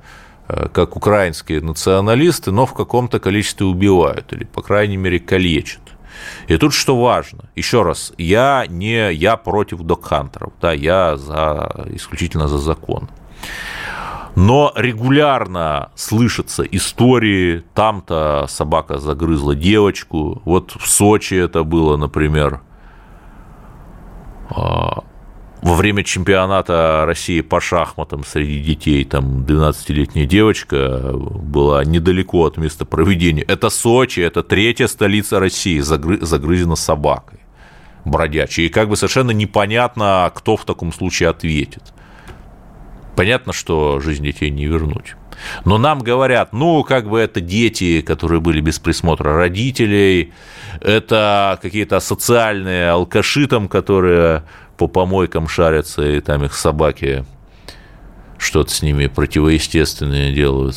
как 0.49 0.97
украинские 0.97 1.61
националисты, 1.61 2.50
но 2.50 2.67
в 2.67 2.75
каком-то 2.75 3.21
количестве 3.21 3.67
убивают, 3.67 4.33
или, 4.33 4.45
по 4.45 4.62
крайней 4.62 4.97
мере, 4.97 5.19
калечат. 5.19 5.83
И 6.49 6.57
тут 6.57 6.73
что 6.73 7.00
важно, 7.00 7.50
еще 7.55 7.83
раз, 7.83 8.12
я 8.19 8.64
не 8.69 9.12
я 9.12 9.37
против 9.37 9.81
докхантеров, 9.81 10.52
да, 10.61 10.73
я 10.73 11.17
за, 11.17 11.87
исключительно 11.93 12.49
за 12.49 12.59
закон. 12.59 13.09
Но 14.35 14.73
регулярно 14.76 15.90
слышатся 15.95 16.62
истории, 16.62 17.64
там-то 17.75 18.47
собака 18.49 18.99
загрызла 18.99 19.55
девочку, 19.55 20.43
вот 20.45 20.76
в 20.78 20.88
Сочи 20.88 21.35
это 21.35 21.64
было, 21.64 21.97
например, 21.97 22.61
а, 24.50 25.02
во 25.62 25.75
время 25.75 26.05
чемпионата 26.05 27.05
России 27.07 27.41
по 27.41 27.61
шахматам 27.61 28.25
среди 28.25 28.61
детей, 28.61 29.05
там 29.05 29.45
12-летняя 29.45 30.27
девочка 30.27 31.12
была 31.12 31.85
недалеко 31.85 32.47
от 32.47 32.57
места 32.57 32.85
проведения. 32.85 33.43
Это 33.43 33.69
Сочи, 33.71 34.21
это 34.21 34.43
третья 34.43 34.87
столица 34.87 35.41
России, 35.41 35.81
загры... 35.81 36.25
загрызена 36.25 36.77
собакой 36.77 37.41
бродячей. 38.05 38.67
И 38.67 38.69
как 38.69 38.88
бы 38.88 38.97
совершенно 38.97 39.33
непонятно, 39.33 40.31
кто 40.35 40.57
в 40.57 40.65
таком 40.65 40.93
случае 40.93 41.29
ответит. 41.29 41.83
Понятно, 43.17 43.53
что 43.53 44.00
жизнь 44.00 44.25
детей 44.25 44.50
не 44.50 44.67
вернуть. 44.67 45.17
Но 45.65 45.79
нам 45.79 46.00
говорят, 46.00 46.53
ну, 46.53 46.83
как 46.83 47.09
бы 47.09 47.19
это 47.19 47.41
дети, 47.41 48.00
которые 48.00 48.41
были 48.41 48.61
без 48.61 48.79
присмотра 48.79 49.35
родителей, 49.35 50.33
это 50.81 51.59
какие-то 51.62 52.00
социальные 52.00 52.91
алкаши 52.91 53.47
там, 53.47 53.69
которые 53.69 54.45
по 54.78 54.87
помойкам 54.87 55.49
шарятся, 55.49 56.02
и 56.08 56.20
там 56.20 56.44
их 56.44 56.54
собаки 56.54 57.25
что-то 58.38 58.70
с 58.70 58.80
ними 58.80 59.08
противоестественное 59.08 60.32
делают. 60.32 60.76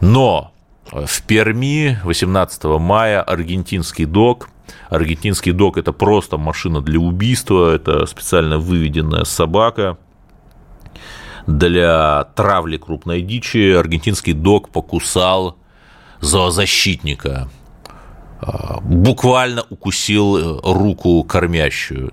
Но 0.00 0.52
в 0.90 1.22
Перми 1.22 1.98
18 2.02 2.64
мая 2.64 3.22
аргентинский 3.22 4.06
док. 4.06 4.48
Аргентинский 4.88 5.52
док– 5.52 5.76
это 5.78 5.92
просто 5.92 6.38
машина 6.38 6.80
для 6.80 6.98
убийства, 6.98 7.74
это 7.74 8.06
специально 8.06 8.58
выведенная 8.58 9.24
собака 9.24 9.98
для 11.46 12.24
травли 12.34 12.78
крупной 12.78 13.20
дичи. 13.20 13.72
Аргентинский 13.72 14.32
док 14.32 14.70
покусал 14.70 15.58
зоозащитника, 16.20 17.48
а, 18.40 18.80
буквально 18.80 19.64
укусил 19.68 20.36
э, 20.36 20.60
руку 20.62 21.22
кормящую 21.24 22.12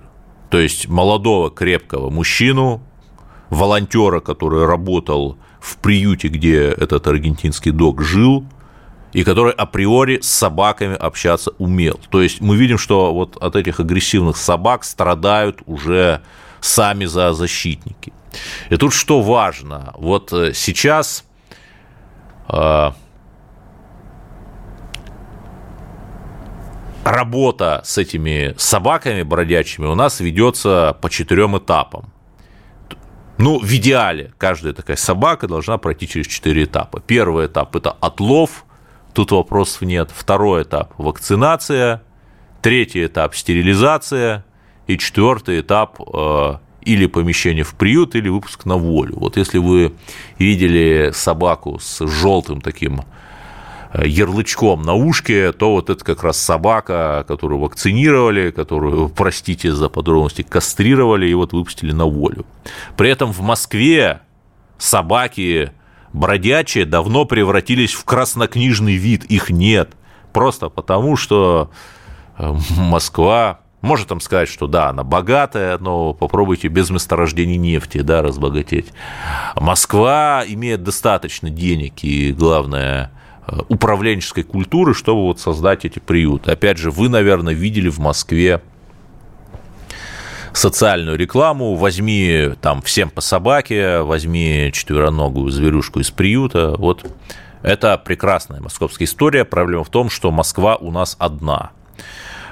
то 0.54 0.60
есть 0.60 0.86
молодого 0.86 1.50
крепкого 1.50 2.10
мужчину, 2.10 2.80
волонтера, 3.50 4.20
который 4.20 4.66
работал 4.66 5.36
в 5.58 5.78
приюте, 5.78 6.28
где 6.28 6.66
этот 6.66 7.08
аргентинский 7.08 7.72
дог 7.72 8.00
жил, 8.00 8.46
и 9.12 9.24
который 9.24 9.50
априори 9.50 10.20
с 10.20 10.28
собаками 10.28 10.94
общаться 10.94 11.50
умел. 11.58 11.98
То 12.08 12.22
есть 12.22 12.40
мы 12.40 12.54
видим, 12.54 12.78
что 12.78 13.12
вот 13.12 13.36
от 13.42 13.56
этих 13.56 13.80
агрессивных 13.80 14.36
собак 14.36 14.84
страдают 14.84 15.58
уже 15.66 16.20
сами 16.60 17.04
зоозащитники. 17.06 18.12
И 18.70 18.76
тут 18.76 18.94
что 18.94 19.22
важно, 19.22 19.92
вот 19.98 20.32
э, 20.32 20.52
сейчас 20.54 21.24
работа 27.04 27.82
с 27.84 27.98
этими 27.98 28.54
собаками 28.56 29.22
бродячими 29.22 29.86
у 29.86 29.94
нас 29.94 30.20
ведется 30.20 30.96
по 31.00 31.10
четырем 31.10 31.58
этапам. 31.58 32.12
Ну, 33.36 33.58
в 33.58 33.70
идеале 33.72 34.32
каждая 34.38 34.72
такая 34.72 34.96
собака 34.96 35.46
должна 35.48 35.76
пройти 35.78 36.08
через 36.08 36.26
четыре 36.26 36.64
этапа. 36.64 37.00
Первый 37.00 37.46
этап– 37.46 37.74
это 37.76 37.90
отлов, 37.90 38.64
тут 39.12 39.32
вопросов 39.32 39.82
нет. 39.82 40.10
Второй 40.14 40.62
этап– 40.62 40.94
вакцинация. 40.98 42.02
Третий 42.62 43.04
этап– 43.04 43.34
стерилизация. 43.36 44.44
И 44.86 44.98
четвертый 44.98 45.60
этап 45.60 45.98
э, 46.00 46.58
или 46.82 47.06
помещение 47.06 47.64
в 47.64 47.74
приют, 47.74 48.14
или 48.14 48.28
выпуск 48.28 48.66
на 48.66 48.76
волю. 48.76 49.16
Вот 49.16 49.36
если 49.36 49.58
вы 49.58 49.94
видели 50.38 51.10
собаку 51.12 51.78
с 51.80 52.06
желтым 52.06 52.60
таким 52.60 53.00
ярлычком 54.02 54.82
на 54.82 54.94
ушке, 54.94 55.52
то 55.52 55.72
вот 55.72 55.90
это 55.90 56.04
как 56.04 56.22
раз 56.22 56.38
собака, 56.38 57.24
которую 57.28 57.60
вакцинировали, 57.60 58.50
которую, 58.50 59.08
простите 59.16 59.72
за 59.72 59.88
подробности, 59.88 60.42
кастрировали 60.42 61.26
и 61.26 61.34
вот 61.34 61.52
выпустили 61.52 61.92
на 61.92 62.06
волю. 62.06 62.46
При 62.96 63.10
этом 63.10 63.32
в 63.32 63.40
Москве 63.40 64.20
собаки 64.78 65.72
бродячие 66.12 66.84
давно 66.84 67.24
превратились 67.24 67.92
в 67.92 68.04
краснокнижный 68.04 68.96
вид, 68.96 69.24
их 69.24 69.50
нет. 69.50 69.92
Просто 70.32 70.68
потому, 70.68 71.16
что 71.16 71.70
э, 72.38 72.52
Москва 72.76 73.60
может 73.84 74.08
там 74.08 74.20
сказать, 74.20 74.48
что 74.48 74.66
да, 74.66 74.88
она 74.88 75.04
богатая, 75.04 75.76
но 75.76 76.14
попробуйте 76.14 76.68
без 76.68 76.88
месторождений 76.88 77.56
нефти, 77.56 77.98
да, 77.98 78.22
разбогатеть. 78.22 78.92
Москва 79.56 80.42
имеет 80.46 80.82
достаточно 80.82 81.50
денег, 81.50 82.02
и 82.02 82.32
главное, 82.32 83.12
управленческой 83.68 84.44
культуры, 84.44 84.94
чтобы 84.94 85.22
вот 85.22 85.40
создать 85.40 85.84
эти 85.84 85.98
приюты. 85.98 86.50
Опять 86.50 86.78
же, 86.78 86.90
вы, 86.90 87.08
наверное, 87.08 87.54
видели 87.54 87.88
в 87.88 87.98
Москве 87.98 88.62
социальную 90.52 91.18
рекламу, 91.18 91.74
возьми 91.74 92.50
там 92.60 92.80
всем 92.82 93.10
по 93.10 93.20
собаке, 93.20 94.00
возьми 94.00 94.70
четвероногую 94.72 95.50
зверюшку 95.50 96.00
из 96.00 96.10
приюта, 96.10 96.74
вот 96.78 97.04
это 97.62 97.98
прекрасная 97.98 98.60
московская 98.60 99.04
история. 99.04 99.44
Проблема 99.44 99.84
в 99.84 99.88
том, 99.88 100.10
что 100.10 100.30
Москва 100.30 100.76
у 100.76 100.90
нас 100.90 101.16
одна. 101.18 101.70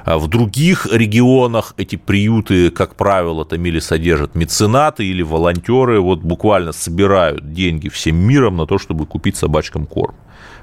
А 0.05 0.19
в 0.19 0.27
других 0.27 0.87
регионах 0.91 1.75
эти 1.77 1.95
приюты, 1.97 2.71
как 2.71 2.97
правило, 2.97 3.45
там 3.45 3.65
или 3.65 3.79
содержат 3.79 4.35
меценаты, 4.35 5.07
или 5.07 5.23
волонтеры, 5.23 6.01
вот 6.01 6.21
буквально 6.21 6.73
собирают 6.73 7.53
деньги 7.53 7.89
всем 7.89 8.17
миром 8.17 8.57
на 8.57 8.67
то, 8.67 8.79
чтобы 8.79 9.07
купить 9.07 9.37
собачкам 9.37 9.87
корм 9.87 10.17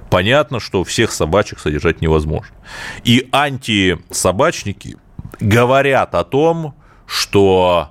понятно, 0.09 0.59
что 0.59 0.83
всех 0.83 1.11
собачек 1.11 1.59
содержать 1.59 2.01
невозможно. 2.01 2.55
И 3.03 3.27
антисобачники 3.31 4.97
говорят 5.39 6.15
о 6.15 6.23
том, 6.23 6.75
что, 7.05 7.89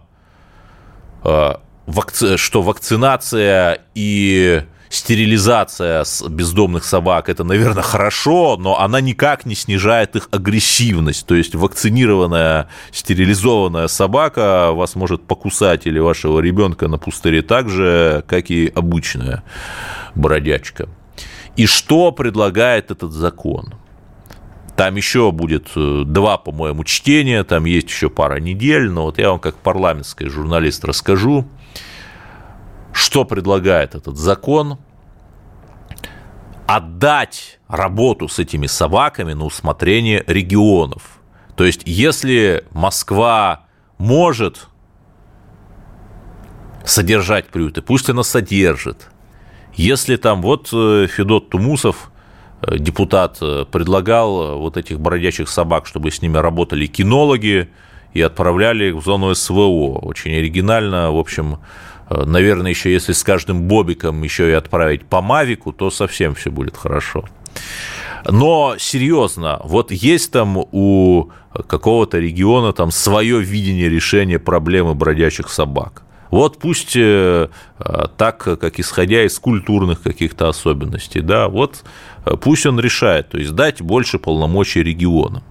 э, 1.25 1.55
вакци... 1.87 2.37
что 2.37 2.63
вакцинация 2.63 3.83
и 3.95 4.63
стерилизация 4.91 6.05
бездомных 6.29 6.85
собак 6.85 7.29
это, 7.29 7.45
наверное, 7.45 7.83
хорошо, 7.83 8.57
но 8.59 8.81
она 8.81 9.01
никак 9.01 9.45
не 9.45 9.55
снижает 9.55 10.17
их 10.17 10.29
агрессивность. 10.31 11.27
То 11.27 11.35
есть 11.35 11.55
вакцинированная, 11.55 12.69
стерилизованная 12.93 13.89
собака 13.89 14.71
вас 14.73 14.95
может 14.95 15.27
покусать 15.27 15.87
или 15.87 15.99
вашего 15.99 16.41
ребенка 16.41 16.89
на 16.89 16.99
пустыре 16.99 17.43
так 17.43 17.69
же, 17.69 18.25
как 18.27 18.51
и 18.51 18.73
обычная 18.75 19.43
бродячка. 20.15 20.89
И 21.59 21.67
что 21.67 22.13
предлагает 22.13 22.93
этот 22.93 23.11
закон? 23.11 23.75
Там 24.77 24.95
еще 24.95 25.33
будет 25.33 25.67
э, 25.75 26.05
два, 26.07 26.39
по-моему, 26.39 26.85
чтения, 26.85 27.43
там 27.43 27.65
есть 27.65 27.89
еще 27.89 28.09
пара 28.09 28.39
недель, 28.39 28.89
но 28.89 29.07
вот 29.07 29.19
я 29.19 29.31
вам 29.31 29.41
как 29.41 29.57
парламентский 29.57 30.29
журналист 30.29 30.85
расскажу, 30.85 31.49
что 32.93 33.25
предлагает 33.25 33.97
этот 33.97 34.17
закон. 34.17 34.79
Отдать 36.69 37.59
работу 37.67 38.29
с 38.29 38.39
этими 38.39 38.69
собаками 38.69 39.33
на 39.33 39.45
усмотрение 39.45 40.23
регионов. 40.29 41.19
То 41.57 41.65
есть, 41.65 41.83
если 41.87 42.67
Москва 42.71 43.65
может 43.99 44.69
содержать 46.85 47.49
приюты, 47.49 47.83
пусть 47.83 48.09
она 48.09 48.23
содержит. 48.23 49.11
Если 49.79 50.17
там 50.17 50.43
вот 50.43 50.71
э, 50.73 51.07
Федот 51.07 51.51
Тумусов, 51.51 52.11
э, 52.63 52.79
депутат, 52.79 53.39
э, 53.41 53.65
предлагал 53.71 54.59
вот 54.59 54.77
этих 54.77 54.99
бродячих 54.99 55.49
собак, 55.49 55.87
чтобы 55.87 56.11
с 56.11 56.21
ними 56.21 56.37
работали 56.37 56.87
кинологи 56.87 57.69
и 58.13 58.21
отправляли 58.21 58.87
их 58.87 58.97
в 58.97 59.05
зону 59.05 59.33
СВО. 59.37 60.01
Очень 60.01 60.37
оригинально, 60.37 61.13
в 61.13 61.17
общем, 61.17 61.59
наверное, 62.11 62.73
еще 62.73 62.93
если 62.93 63.13
с 63.13 63.23
каждым 63.23 63.69
бобиком 63.69 64.21
еще 64.25 64.51
и 64.51 64.53
отправить 64.53 65.05
по 65.05 65.23
Мавику, 65.23 65.73
то 65.73 65.91
совсем 65.91 66.35
все 66.35 66.51
будет 66.51 66.77
хорошо. 66.77 67.25
Но 68.29 68.75
серьезно, 68.79 69.61
вот 69.63 69.93
есть 69.93 70.33
там 70.33 70.57
у 70.57 71.31
какого-то 71.69 72.19
региона 72.19 72.73
там 72.73 72.91
свое 72.91 73.41
видение 73.41 73.89
решения 73.89 74.41
проблемы 74.41 74.95
бродячих 74.95 75.51
собак. 75.51 76.03
Вот 76.31 76.59
пусть 76.59 76.97
э, 76.97 77.49
э, 77.79 78.07
так, 78.17 78.39
как 78.39 78.79
исходя 78.79 79.25
из 79.25 79.39
культурных 79.39 80.03
каких-то 80.03 80.49
особенностей, 80.49 81.21
да, 81.21 81.49
вот 81.49 81.85
э, 82.25 82.37
пусть 82.37 82.67
он 82.67 82.79
решает, 82.79 83.31
то 83.31 83.39
есть 83.39 83.53
дать 83.53 83.81
больше 83.81 84.19
полномочий 84.19 84.83
регионам. 84.83 85.43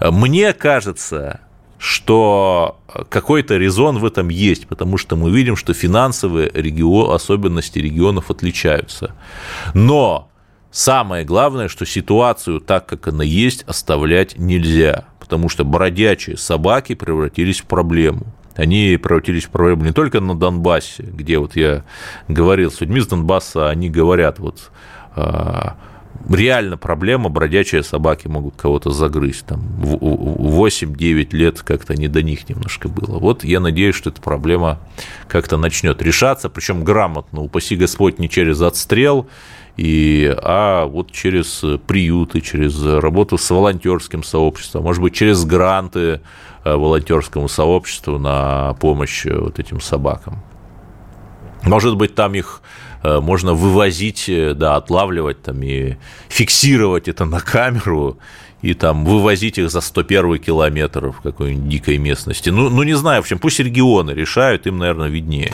Мне 0.00 0.52
кажется, 0.52 1.40
что 1.78 2.78
какой-то 3.08 3.56
резон 3.56 3.98
в 3.98 4.04
этом 4.04 4.28
есть, 4.28 4.68
потому 4.68 4.98
что 4.98 5.16
мы 5.16 5.30
видим, 5.30 5.56
что 5.56 5.74
финансовые 5.74 6.50
регион, 6.52 7.12
особенности 7.12 7.78
регионов 7.78 8.30
отличаются. 8.30 9.14
Но 9.74 10.28
самое 10.70 11.24
главное, 11.24 11.68
что 11.68 11.84
ситуацию 11.84 12.60
так, 12.60 12.86
как 12.86 13.08
она 13.08 13.24
есть, 13.24 13.64
оставлять 13.66 14.38
нельзя, 14.38 15.06
потому 15.18 15.48
что 15.48 15.64
бродячие 15.64 16.36
собаки 16.36 16.94
превратились 16.94 17.60
в 17.60 17.64
проблему 17.64 18.26
они 18.56 18.98
превратились 19.02 19.44
в 19.44 19.50
проблему 19.50 19.84
не 19.84 19.92
только 19.92 20.20
на 20.20 20.34
Донбассе, 20.34 21.02
где 21.02 21.38
вот 21.38 21.56
я 21.56 21.84
говорил 22.28 22.70
с 22.70 22.80
людьми 22.80 23.00
с 23.00 23.06
Донбасса, 23.06 23.70
они 23.70 23.88
говорят, 23.88 24.38
вот 24.38 24.70
а, 25.14 25.76
реально 26.30 26.76
проблема, 26.76 27.28
бродячие 27.28 27.82
собаки 27.82 28.28
могут 28.28 28.56
кого-то 28.56 28.90
загрызть. 28.90 29.46
Там 29.46 29.60
8-9 29.80 31.28
лет 31.34 31.62
как-то 31.62 31.94
не 31.94 32.08
до 32.08 32.22
них 32.22 32.48
немножко 32.48 32.88
было. 32.88 33.18
Вот 33.18 33.44
я 33.44 33.60
надеюсь, 33.60 33.94
что 33.94 34.10
эта 34.10 34.20
проблема 34.20 34.80
как-то 35.28 35.56
начнет 35.56 36.00
решаться, 36.02 36.48
причем 36.48 36.84
грамотно, 36.84 37.40
упаси 37.40 37.76
Господь, 37.76 38.18
не 38.18 38.28
через 38.28 38.60
отстрел, 38.60 39.26
и, 39.76 40.34
а 40.42 40.84
вот 40.86 41.12
через 41.12 41.64
приюты, 41.86 42.40
через 42.40 42.82
работу 42.82 43.38
с 43.38 43.50
волонтерским 43.50 44.22
сообществом, 44.22 44.84
может 44.84 45.02
быть, 45.02 45.14
через 45.14 45.44
гранты 45.44 46.20
Э, 46.64 46.76
волонтерскому 46.76 47.48
сообществу 47.48 48.18
на 48.18 48.74
помощь 48.74 49.26
э, 49.26 49.36
вот 49.36 49.58
этим 49.58 49.80
собакам. 49.80 50.40
Может 51.64 51.96
быть, 51.96 52.14
там 52.14 52.34
их 52.36 52.62
э, 53.02 53.18
можно 53.18 53.52
вывозить, 53.52 54.30
да, 54.54 54.76
отлавливать 54.76 55.42
там 55.42 55.60
и 55.64 55.96
фиксировать 56.28 57.08
это 57.08 57.24
на 57.24 57.40
камеру 57.40 58.18
и 58.60 58.74
там 58.74 59.04
вывозить 59.04 59.58
их 59.58 59.72
за 59.72 59.80
101 59.80 60.38
километр 60.38 61.10
в 61.10 61.20
какой-нибудь 61.20 61.68
дикой 61.68 61.98
местности. 61.98 62.50
Ну, 62.50 62.70
ну, 62.70 62.84
не 62.84 62.94
знаю, 62.94 63.22
в 63.22 63.24
общем, 63.24 63.40
пусть 63.40 63.58
регионы 63.58 64.12
решают, 64.12 64.68
им, 64.68 64.78
наверное, 64.78 65.08
виднее. 65.08 65.52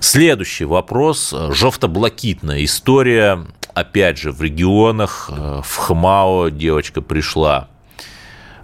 Следующий 0.00 0.64
вопрос. 0.64 1.34
Жовто-блакитная 1.50 2.64
история. 2.64 3.46
Опять 3.74 4.18
же, 4.18 4.32
в 4.32 4.42
регионах, 4.42 5.28
в 5.30 5.76
ХМАО 5.76 6.48
девочка 6.50 7.02
пришла 7.02 7.68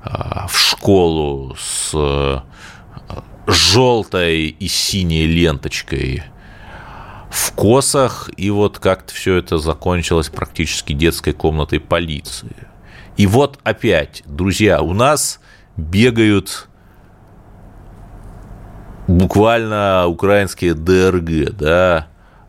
в 0.04 0.56
школу 0.56 1.54
с 1.58 1.92
э, 1.94 2.40
желтой 3.46 4.48
и 4.48 4.68
синей 4.68 5.26
ленточкой 5.26 6.24
в 7.30 7.52
косах, 7.52 8.28
и 8.36 8.50
вот 8.50 8.78
как-то 8.78 9.14
все 9.14 9.36
это 9.36 9.58
закончилось 9.58 10.28
практически 10.28 10.92
детской 10.92 11.32
комнатой 11.32 11.80
полиции. 11.80 12.56
И 13.16 13.26
вот 13.26 13.58
опять, 13.62 14.22
друзья, 14.26 14.82
у 14.82 14.92
нас 14.92 15.40
бегают 15.76 16.68
буквально 19.22 20.06
украинские 20.08 20.74
ДРГ, 20.74 21.56
да, 21.56 22.08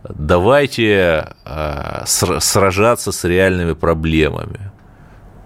давайте 0.09 1.27
э, 1.45 2.03
сражаться 2.05 3.11
с 3.11 3.23
реальными 3.23 3.73
проблемами. 3.73 4.71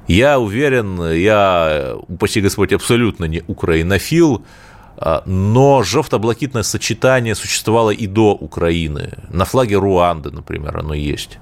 Я 0.07 0.39
уверен, 0.39 1.11
я, 1.11 1.95
упаси 2.07 2.39
Господь, 2.39 2.71
абсолютно 2.71 3.25
не 3.25 3.43
украинофил, 3.47 4.45
а, 4.95 5.21
но 5.25 5.83
жовто-блакитное 5.83 6.63
сочетание 6.63 7.35
существовало 7.35 7.89
и 7.89 8.07
до 8.07 8.31
Украины. 8.31 9.11
На 9.29 9.43
флаге 9.43 9.75
Руанды, 9.75 10.31
например, 10.31 10.77
оно 10.77 10.93
есть. 10.93 11.39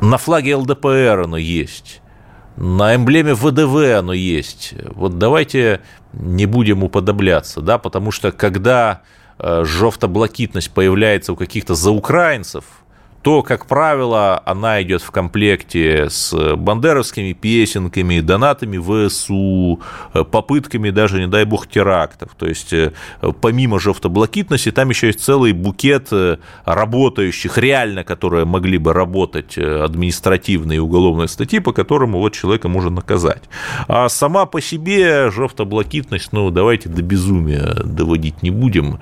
На 0.00 0.16
флаге 0.16 0.54
ЛДПР 0.54 1.22
оно 1.24 1.38
есть. 1.38 2.02
На 2.60 2.96
эмблеме 2.96 3.34
ВДВ 3.34 3.96
оно 3.96 4.12
есть. 4.12 4.74
Вот 4.94 5.16
давайте 5.16 5.80
не 6.12 6.46
будем 6.46 6.82
уподобляться, 6.82 7.60
да, 7.60 7.78
потому 7.78 8.10
что 8.10 8.32
когда 8.32 9.02
э, 9.38 9.62
жовто-блакитность 9.64 10.72
появляется 10.72 11.32
у 11.32 11.36
каких-то 11.36 11.76
заукраинцев– 11.76 12.64
то, 13.22 13.42
как 13.42 13.66
правило, 13.66 14.42
она 14.44 14.82
идет 14.82 15.02
в 15.02 15.10
комплекте 15.10 16.08
с 16.08 16.32
бандеровскими 16.56 17.32
песенками, 17.32 18.20
донатами 18.20 18.78
ВСУ, 18.78 19.80
попытками 20.30 20.90
даже, 20.90 21.20
не 21.20 21.26
дай 21.26 21.44
бог, 21.44 21.66
терактов. 21.66 22.30
То 22.36 22.46
есть, 22.46 22.72
э, 22.72 22.92
помимо 23.40 23.78
жовто-блакитности, 23.78 24.70
там 24.70 24.90
еще 24.90 25.08
есть 25.08 25.20
целый 25.20 25.52
букет 25.52 26.08
э, 26.12 26.38
работающих, 26.64 27.58
реально, 27.58 28.04
которые 28.04 28.44
могли 28.44 28.78
бы 28.78 28.92
работать 28.92 29.58
э, 29.58 29.82
административные 29.82 30.76
и 30.76 30.80
уголовные 30.80 31.28
статьи, 31.28 31.58
по 31.58 31.72
которым 31.72 32.12
вот 32.12 32.34
человека 32.34 32.68
можно 32.68 32.90
наказать. 32.90 33.42
А 33.88 34.08
сама 34.08 34.46
по 34.46 34.60
себе 34.60 35.30
жовто-блакитность, 35.30 36.32
ну, 36.32 36.50
давайте 36.50 36.88
до 36.88 37.02
безумия 37.02 37.74
доводить 37.84 38.42
не 38.42 38.50
будем. 38.50 39.00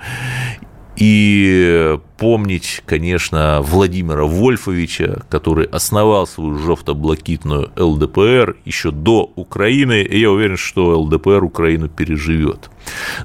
И 0.96 1.98
помнить, 2.16 2.82
конечно, 2.86 3.60
Владимира 3.62 4.24
Вольфовича, 4.24 5.24
который 5.28 5.66
основал 5.66 6.26
свою 6.26 6.58
жовто-блакитную 6.58 7.70
ЛДПР 7.76 8.56
еще 8.64 8.90
до 8.90 9.30
Украины, 9.36 10.02
и 10.02 10.20
я 10.20 10.30
уверен, 10.30 10.56
что 10.56 10.98
ЛДПР 10.98 11.44
Украину 11.44 11.88
переживет. 11.88 12.70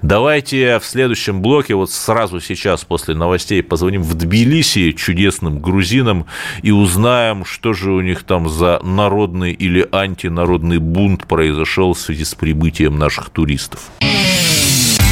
Давайте 0.01 0.79
в 0.79 0.85
следующем 0.85 1.41
блоке, 1.41 1.75
вот 1.75 1.91
сразу 1.91 2.41
сейчас 2.41 2.83
после 2.83 3.15
новостей, 3.15 3.63
позвоним 3.63 4.03
в 4.03 4.15
Тбилиси 4.15 4.91
чудесным 4.91 5.59
грузинам 5.59 6.25
и 6.63 6.71
узнаем, 6.71 7.45
что 7.45 7.73
же 7.73 7.91
у 7.91 8.01
них 8.01 8.23
там 8.23 8.49
за 8.49 8.81
народный 8.83 9.53
или 9.53 9.87
антинародный 9.91 10.79
бунт 10.79 11.25
произошел 11.25 11.93
в 11.93 11.99
связи 11.99 12.25
с 12.25 12.35
прибытием 12.35 12.97
наших 12.97 13.29
туристов. 13.29 13.89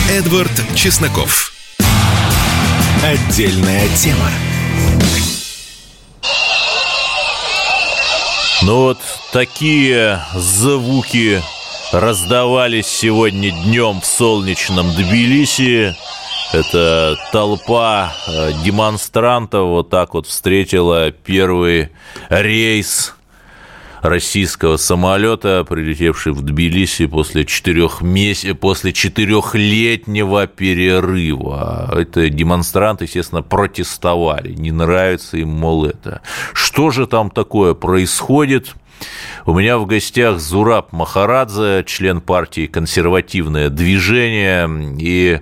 Эдвард 0.10 0.52
Чесноков. 0.76 1.59
Отдельная 3.04 3.88
тема. 3.96 4.30
Ну 8.62 8.76
вот 8.84 8.98
такие 9.32 10.20
звуки 10.36 11.42
раздавались 11.94 12.88
сегодня 12.88 13.52
днем 13.52 14.02
в 14.02 14.06
солнечном 14.06 14.94
Тбилиси. 14.94 15.96
Это 16.52 17.18
толпа 17.32 18.14
э, 18.28 18.52
демонстрантов 18.66 19.68
вот 19.68 19.90
так 19.90 20.14
вот 20.14 20.28
встретила 20.28 21.12
первый 21.12 21.92
рейс 22.28 23.14
российского 24.02 24.78
самолета, 24.78 25.66
прилетевший 25.68 26.34
в 26.34 26.42
Тбилиси 26.42 27.06
после 27.06 27.46
четырех 27.46 28.02
месяцев, 28.02 28.60
после 28.60 28.94
четырехлетнего 28.94 30.48
перерыва. 30.48 31.94
Это 31.96 32.30
демонстранты, 32.30 33.06
естественно, 33.06 33.42
протестовали. 33.42 34.54
Не 34.54 34.72
нравится 34.72 35.38
им, 35.38 35.50
мол, 35.50 35.86
это. 35.86 36.22
Что 36.54 36.92
же 36.92 37.08
там 37.08 37.30
такое 37.30 37.74
происходит? 37.74 38.76
У 39.46 39.54
меня 39.54 39.78
в 39.78 39.86
гостях 39.86 40.40
Зураб 40.40 40.92
Махарадзе, 40.92 41.84
член 41.86 42.22
партии 42.22 42.68
«Консервативное 42.68 43.70
движение». 43.70 44.70
И 45.00 45.40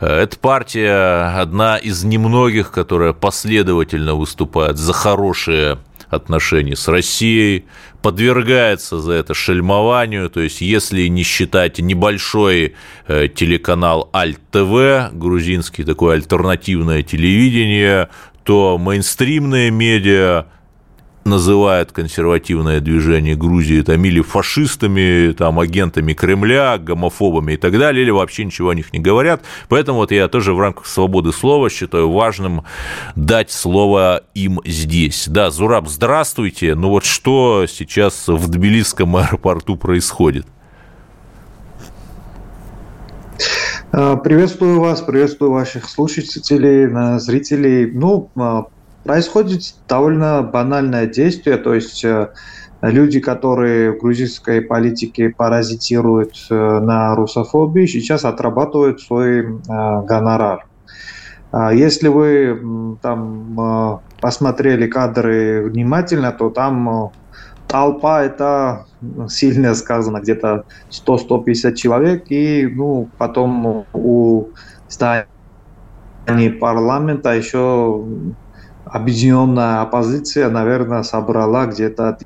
э, 0.00 0.06
эта 0.06 0.38
партия 0.38 1.40
одна 1.40 1.76
из 1.76 2.04
немногих, 2.04 2.70
которая 2.70 3.12
последовательно 3.12 4.14
выступает 4.14 4.76
за 4.76 4.92
хорошие 4.92 5.78
отношения 6.08 6.76
с 6.76 6.88
Россией, 6.88 7.64
подвергается 8.02 9.00
за 9.00 9.12
это 9.12 9.34
шельмованию, 9.34 10.30
то 10.30 10.40
есть 10.40 10.60
если 10.60 11.06
не 11.08 11.22
считать 11.22 11.78
небольшой 11.78 12.74
э, 13.08 13.28
телеканал 13.28 14.08
Альт-ТВ, 14.14 15.12
грузинский 15.12 15.84
такое 15.84 16.14
альтернативное 16.14 17.02
телевидение, 17.02 18.08
то 18.44 18.78
мейнстримные 18.78 19.70
медиа 19.70 20.46
называет 21.26 21.92
консервативное 21.92 22.80
движение 22.80 23.36
Грузии 23.36 23.82
там 23.82 24.04
или 24.04 24.20
фашистами, 24.22 25.32
там, 25.32 25.60
агентами 25.60 26.14
Кремля, 26.14 26.78
гомофобами 26.78 27.52
и 27.52 27.56
так 27.56 27.78
далее, 27.78 28.02
или 28.02 28.10
вообще 28.10 28.44
ничего 28.44 28.70
о 28.70 28.74
них 28.74 28.92
не 28.92 29.00
говорят. 29.00 29.42
Поэтому 29.68 29.98
вот 29.98 30.12
я 30.12 30.28
тоже 30.28 30.54
в 30.54 30.60
рамках 30.60 30.86
свободы 30.86 31.32
слова 31.32 31.68
считаю 31.68 32.10
важным 32.10 32.62
дать 33.16 33.50
слово 33.50 34.22
им 34.34 34.60
здесь. 34.64 35.28
Да, 35.28 35.50
Зураб, 35.50 35.88
здравствуйте. 35.88 36.74
Ну 36.74 36.88
вот 36.88 37.04
что 37.04 37.66
сейчас 37.68 38.28
в 38.28 38.48
Тбилисском 38.48 39.16
аэропорту 39.16 39.76
происходит? 39.76 40.46
Приветствую 43.90 44.80
вас, 44.80 45.00
приветствую 45.00 45.52
ваших 45.52 45.88
слушателей, 45.88 47.18
зрителей. 47.18 47.90
Ну, 47.90 48.30
а, 48.36 48.66
происходит 49.06 49.74
довольно 49.88 50.42
банальное 50.42 51.06
действие, 51.06 51.56
то 51.56 51.74
есть 51.74 52.04
э, 52.04 52.28
люди, 52.82 53.20
которые 53.20 53.92
в 53.92 53.98
грузинской 53.98 54.60
политике 54.60 55.30
паразитируют 55.30 56.34
э, 56.50 56.54
на 56.80 57.14
русофобии, 57.14 57.86
сейчас 57.86 58.24
отрабатывают 58.24 59.00
свой 59.00 59.40
э, 59.40 59.46
гонорар. 59.68 60.66
А 61.52 61.72
если 61.72 62.08
вы 62.08 62.98
там 63.00 64.02
посмотрели 64.20 64.88
кадры 64.88 65.62
внимательно, 65.70 66.32
то 66.32 66.50
там 66.50 67.12
толпа 67.68 68.24
это 68.24 68.86
сильно 69.28 69.74
сказано, 69.74 70.18
где-то 70.18 70.64
100-150 70.90 71.74
человек, 71.74 72.24
и 72.30 72.66
ну, 72.66 73.08
потом 73.16 73.86
у 73.94 74.48
здания 74.88 75.26
парламента 76.60 77.34
еще 77.34 78.04
объединенная 78.86 79.82
оппозиция, 79.82 80.48
наверное, 80.48 81.02
собрала 81.02 81.66
где-то 81.66 82.18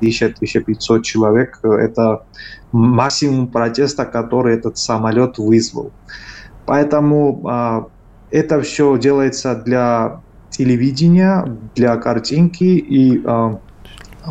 1000-1500 0.00 1.02
человек. 1.02 1.60
Это 1.62 2.24
максимум 2.72 3.48
протеста, 3.48 4.04
который 4.04 4.54
этот 4.54 4.76
самолет 4.76 5.38
вызвал. 5.38 5.92
Поэтому 6.66 7.46
а, 7.48 7.86
это 8.30 8.60
все 8.60 8.96
делается 8.98 9.54
для 9.54 10.20
телевидения, 10.50 11.58
для 11.74 11.96
картинки, 11.96 12.64
и 12.64 13.22
а, 13.24 13.58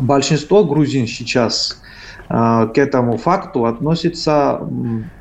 большинство 0.00 0.64
грузин 0.64 1.06
сейчас 1.06 1.80
к 2.28 2.72
этому 2.76 3.18
факту 3.18 3.66
относится 3.66 4.60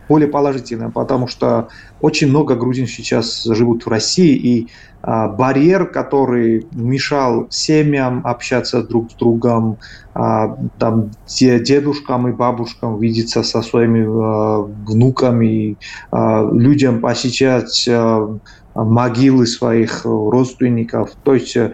более 0.08 0.28
положительно, 0.28 0.92
потому 0.92 1.28
что 1.28 1.70
очень 2.02 2.30
много 2.30 2.56
грузин 2.56 2.88
сейчас 2.88 3.44
живут 3.44 3.86
в 3.86 3.90
России, 3.90 4.36
и 4.36 4.70
а, 5.02 5.28
барьер, 5.28 5.86
который 5.88 6.68
мешал 6.72 7.48
семьям 7.50 8.22
общаться 8.26 8.84
друг 8.84 9.12
с 9.12 9.16
другом, 9.16 9.78
а, 10.14 10.56
там, 10.78 11.12
дедушкам 11.28 12.28
и 12.28 12.32
бабушкам 12.32 13.00
видеться 13.00 13.44
со 13.44 13.62
своими 13.62 14.04
внуками, 14.86 15.78
людям 16.12 17.02
посещать 17.02 17.90
могилы 18.76 19.46
своих 19.46 20.06
родственников. 20.06 21.12
То 21.24 21.36
есть, 21.36 21.56
э, 21.56 21.74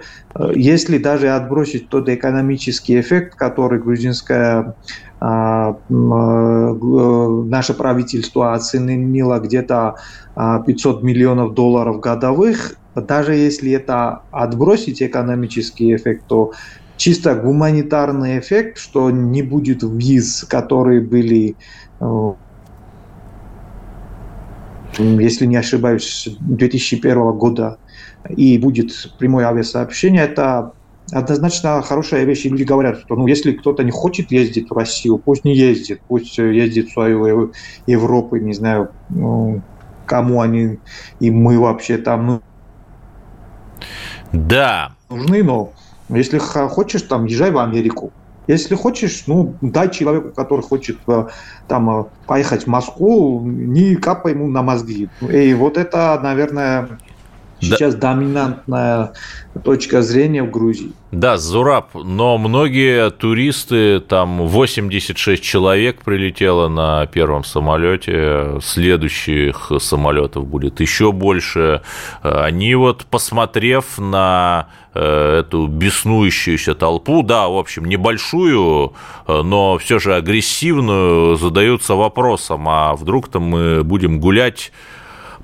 если 0.56 0.98
даже 0.98 1.30
отбросить 1.30 1.90
тот 1.90 2.10
экономический 2.10 3.00
эффект, 3.00 3.36
который 3.36 3.80
грузинская 3.80 4.62
э, 4.62 5.09
наше 5.20 5.74
правительство 7.74 8.54
оценило 8.54 9.40
где-то 9.40 9.96
500 10.36 11.04
миллионов 11.04 11.54
долларов 11.54 12.00
годовых, 12.00 12.76
даже 12.96 13.34
если 13.34 13.72
это 13.72 14.24
отбросить 14.32 15.02
экономический 15.02 15.96
эффект, 15.96 16.26
то 16.28 16.54
чисто 16.96 17.36
гуманитарный 17.36 18.40
эффект, 18.40 18.78
что 18.78 19.12
не 19.12 19.42
будет 19.42 19.84
виз, 19.84 20.46
которые 20.50 21.02
были 21.02 21.58
э, 22.00 22.34
если 24.98 25.46
не 25.46 25.56
ошибаюсь, 25.56 26.28
2001 26.40 27.32
года, 27.34 27.78
и 28.30 28.58
будет 28.58 28.92
прямое 29.18 29.48
авиасообщение, 29.48 30.24
это 30.24 30.74
однозначно 31.12 31.82
хорошая 31.82 32.24
вещь. 32.24 32.46
И 32.46 32.50
люди 32.50 32.64
говорят, 32.64 33.00
что 33.00 33.16
ну, 33.16 33.28
если 33.28 33.54
кто-то 33.54 33.84
не 33.84 33.92
хочет 33.92 34.32
ездить 34.32 34.70
в 34.70 34.74
Россию, 34.74 35.18
пусть 35.18 35.46
не 35.46 35.56
ездит, 35.56 36.02
пусть 36.08 36.38
ездит 36.38 36.90
в 36.90 36.94
свою 36.94 37.52
Европу, 37.88 38.36
не 38.38 38.54
знаю, 38.54 38.90
ну, 39.10 39.62
кому 40.06 40.42
они 40.42 40.80
и 41.20 41.30
мы 41.32 41.60
вообще 41.60 41.98
там 41.98 42.26
ну, 42.26 42.42
да. 44.32 44.94
нужны, 45.10 45.44
но 45.44 45.74
если 46.10 46.40
хочешь, 46.40 47.04
там, 47.04 47.26
езжай 47.26 47.52
в 47.52 47.58
Америку. 47.58 48.12
Если 48.48 48.74
хочешь, 48.74 49.26
ну, 49.28 49.54
дай 49.62 49.92
человеку, 49.92 50.30
который 50.30 50.62
хочет 50.62 50.98
э, 51.08 51.28
там 51.68 51.90
э, 52.00 52.04
поехать 52.26 52.64
в 52.64 52.68
Москву, 52.68 53.42
не 53.46 53.96
капай 53.96 54.34
ему 54.34 54.48
на 54.48 54.64
мозги. 54.64 55.08
И 55.22 55.54
вот 55.54 55.78
это, 55.78 56.20
наверное, 56.24 56.98
сейчас 57.60 57.96
да. 57.96 58.14
доминантная 58.14 59.14
точка 59.64 60.02
зрения 60.02 60.44
в 60.44 60.52
Грузии. 60.52 60.92
Да, 61.12 61.38
Зураб, 61.38 61.96
но 61.96 62.38
многие 62.38 63.10
туристы, 63.10 64.00
там 64.00 64.46
86 64.48 65.42
человек 65.42 66.04
прилетело 66.04 66.70
на 66.70 67.08
первом 67.08 67.44
самолете, 67.44 68.60
следующих 68.62 69.72
самолетов 69.80 70.46
будет 70.46 70.80
еще 70.80 71.12
больше. 71.12 71.82
Они 72.22 72.76
вот, 72.76 73.06
посмотрев 73.08 73.98
на 73.98 74.68
э, 74.94 75.40
эту 75.40 75.66
беснующуюся 75.66 76.76
толпу, 76.76 77.24
да, 77.24 77.48
в 77.48 77.58
общем, 77.58 77.86
небольшую, 77.86 78.94
но 79.28 79.80
все 79.80 79.98
же 79.98 80.16
агрессивную, 80.16 81.38
задаются 81.38 81.96
вопросом, 81.96 82.70
а 82.70 82.94
вдруг-то 82.96 83.40
мы 83.40 83.84
будем 83.84 84.20
гулять 84.20 84.72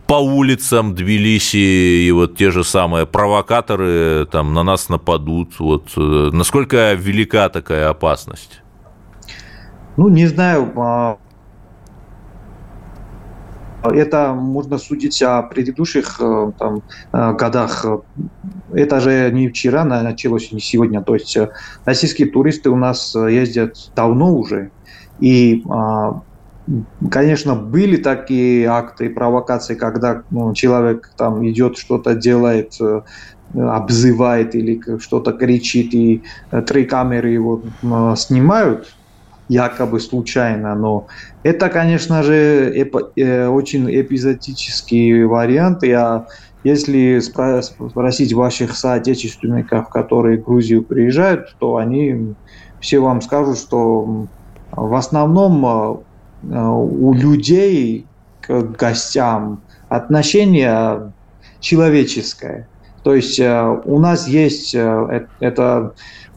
по 0.08 0.16
улицам 0.16 0.94
Тбилиси, 0.94 2.08
и 2.08 2.12
вот 2.12 2.38
те 2.38 2.52
же 2.52 2.64
самые 2.64 3.06
провокаторы 3.06 4.28
там 4.32 4.54
на 4.54 4.64
нас 4.64 4.90
нападут. 4.90 5.60
Вот 5.60 5.94
э, 5.98 6.30
насколько 6.32 6.94
велика 6.94 7.50
такая 7.50 7.90
опасность? 7.90 8.62
Ну, 9.98 10.10
не 10.10 10.28
знаю. 10.28 10.72
А, 10.78 11.18
это 13.84 14.34
можно 14.34 14.78
судить 14.78 15.22
о 15.24 15.42
предыдущих 15.42 16.20
э, 16.20 16.52
там, 16.60 16.84
э, 17.12 17.34
годах. 17.34 17.86
Это 18.74 19.00
же 19.00 19.32
не 19.32 19.50
вчера 19.50 19.84
началось, 19.86 20.52
не 20.52 20.60
сегодня. 20.60 21.02
То 21.02 21.16
есть 21.16 21.36
российские 21.86 22.30
туристы 22.30 22.70
у 22.70 22.76
нас 22.76 23.16
ездят 23.16 23.92
давно 23.96 24.36
уже. 24.36 24.70
И 25.20 25.64
а, 25.68 26.22
Конечно, 27.12 27.56
были 27.56 27.98
такие 27.98 28.68
акты 28.68 29.06
и 29.06 29.10
провокации, 29.10 29.76
когда 29.76 30.24
ну, 30.32 30.54
человек 30.54 31.12
там 31.16 31.48
идет, 31.48 31.78
что-то 31.78 32.16
делает, 32.16 32.76
э, 32.82 33.02
обзывает 33.54 34.56
или 34.56 34.82
что-то 35.00 35.34
кричит, 35.34 35.94
и 35.94 36.24
э, 36.50 36.62
три 36.64 36.86
камеры 36.86 37.30
его 37.30 37.62
снимают, 38.16 38.96
якобы 39.48 40.00
случайно, 40.00 40.74
но 40.74 41.06
это, 41.44 41.70
конечно 41.70 42.24
же, 42.24 42.72
эпо, 42.76 43.12
э, 43.16 43.48
очень 43.48 43.88
эпизодический 43.88 45.24
вариант. 45.24 45.84
Я, 45.84 46.26
если 46.64 47.20
спросить 47.20 48.34
ваших 48.34 48.76
соотечественников, 48.76 49.90
которые 49.90 50.40
в 50.40 50.46
Грузию 50.46 50.82
приезжают, 50.82 51.56
то 51.60 51.76
они 51.76 52.34
все 52.80 52.98
вам 52.98 53.22
скажут, 53.22 53.60
что 53.60 54.26
в 54.72 54.96
основном 54.96 55.64
Э, 55.64 55.96
у 56.50 57.14
людей 57.14 58.06
к 58.42 58.62
гостям 58.78 59.62
отношение 59.90 61.14
человеческое. 61.60 62.68
То 63.04 63.16
есть 63.16 63.40
э, 63.40 63.82
у 63.86 64.00
нас 64.00 64.28
есть 64.28 64.74
э, 64.76 65.28
это 65.40 65.94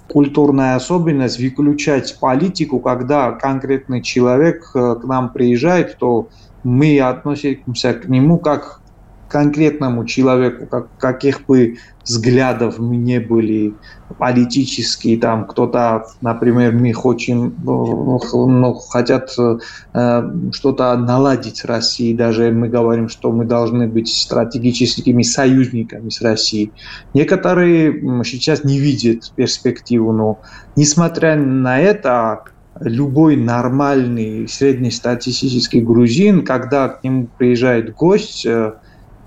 культурная 0.08 0.76
особенность 0.76 1.38
выключать 1.38 2.18
политику, 2.18 2.80
когда 2.80 3.32
конкретный 3.32 4.02
человек 4.02 4.70
к 4.72 5.00
нам 5.04 5.30
приезжает, 5.30 5.98
то 5.98 6.28
мы 6.64 6.98
относимся 7.00 7.92
к 7.92 8.08
нему 8.08 8.38
как 8.38 8.80
конкретному 9.28 10.04
человеку, 10.06 10.66
как, 10.66 10.88
каких 10.98 11.44
бы 11.46 11.76
взглядов 12.04 12.78
мы 12.78 12.96
не 12.96 13.20
были 13.20 13.74
политические, 14.18 15.18
там 15.18 15.46
кто-то, 15.46 16.06
например, 16.22 16.72
мы 16.72 16.94
хотим, 16.94 17.54
ну, 17.62 18.18
ну, 18.32 18.74
хотят 18.74 19.30
э, 19.38 20.30
что-то 20.52 20.96
наладить 20.96 21.58
с 21.58 21.64
Россией, 21.66 22.14
даже 22.14 22.50
мы 22.50 22.68
говорим, 22.68 23.08
что 23.10 23.30
мы 23.30 23.44
должны 23.44 23.86
быть 23.86 24.08
стратегическими 24.08 25.22
союзниками 25.22 26.08
с 26.08 26.22
Россией. 26.22 26.72
Некоторые 27.12 28.24
сейчас 28.24 28.64
не 28.64 28.78
видят 28.78 29.30
перспективу, 29.36 30.12
но 30.12 30.40
несмотря 30.76 31.36
на 31.36 31.78
это, 31.78 32.44
любой 32.80 33.36
нормальный 33.36 34.48
среднестатистический 34.48 35.80
грузин, 35.80 36.44
когда 36.44 36.88
к 36.88 37.04
нему 37.04 37.28
приезжает 37.38 37.94
гость, 37.94 38.46
э, 38.46 38.74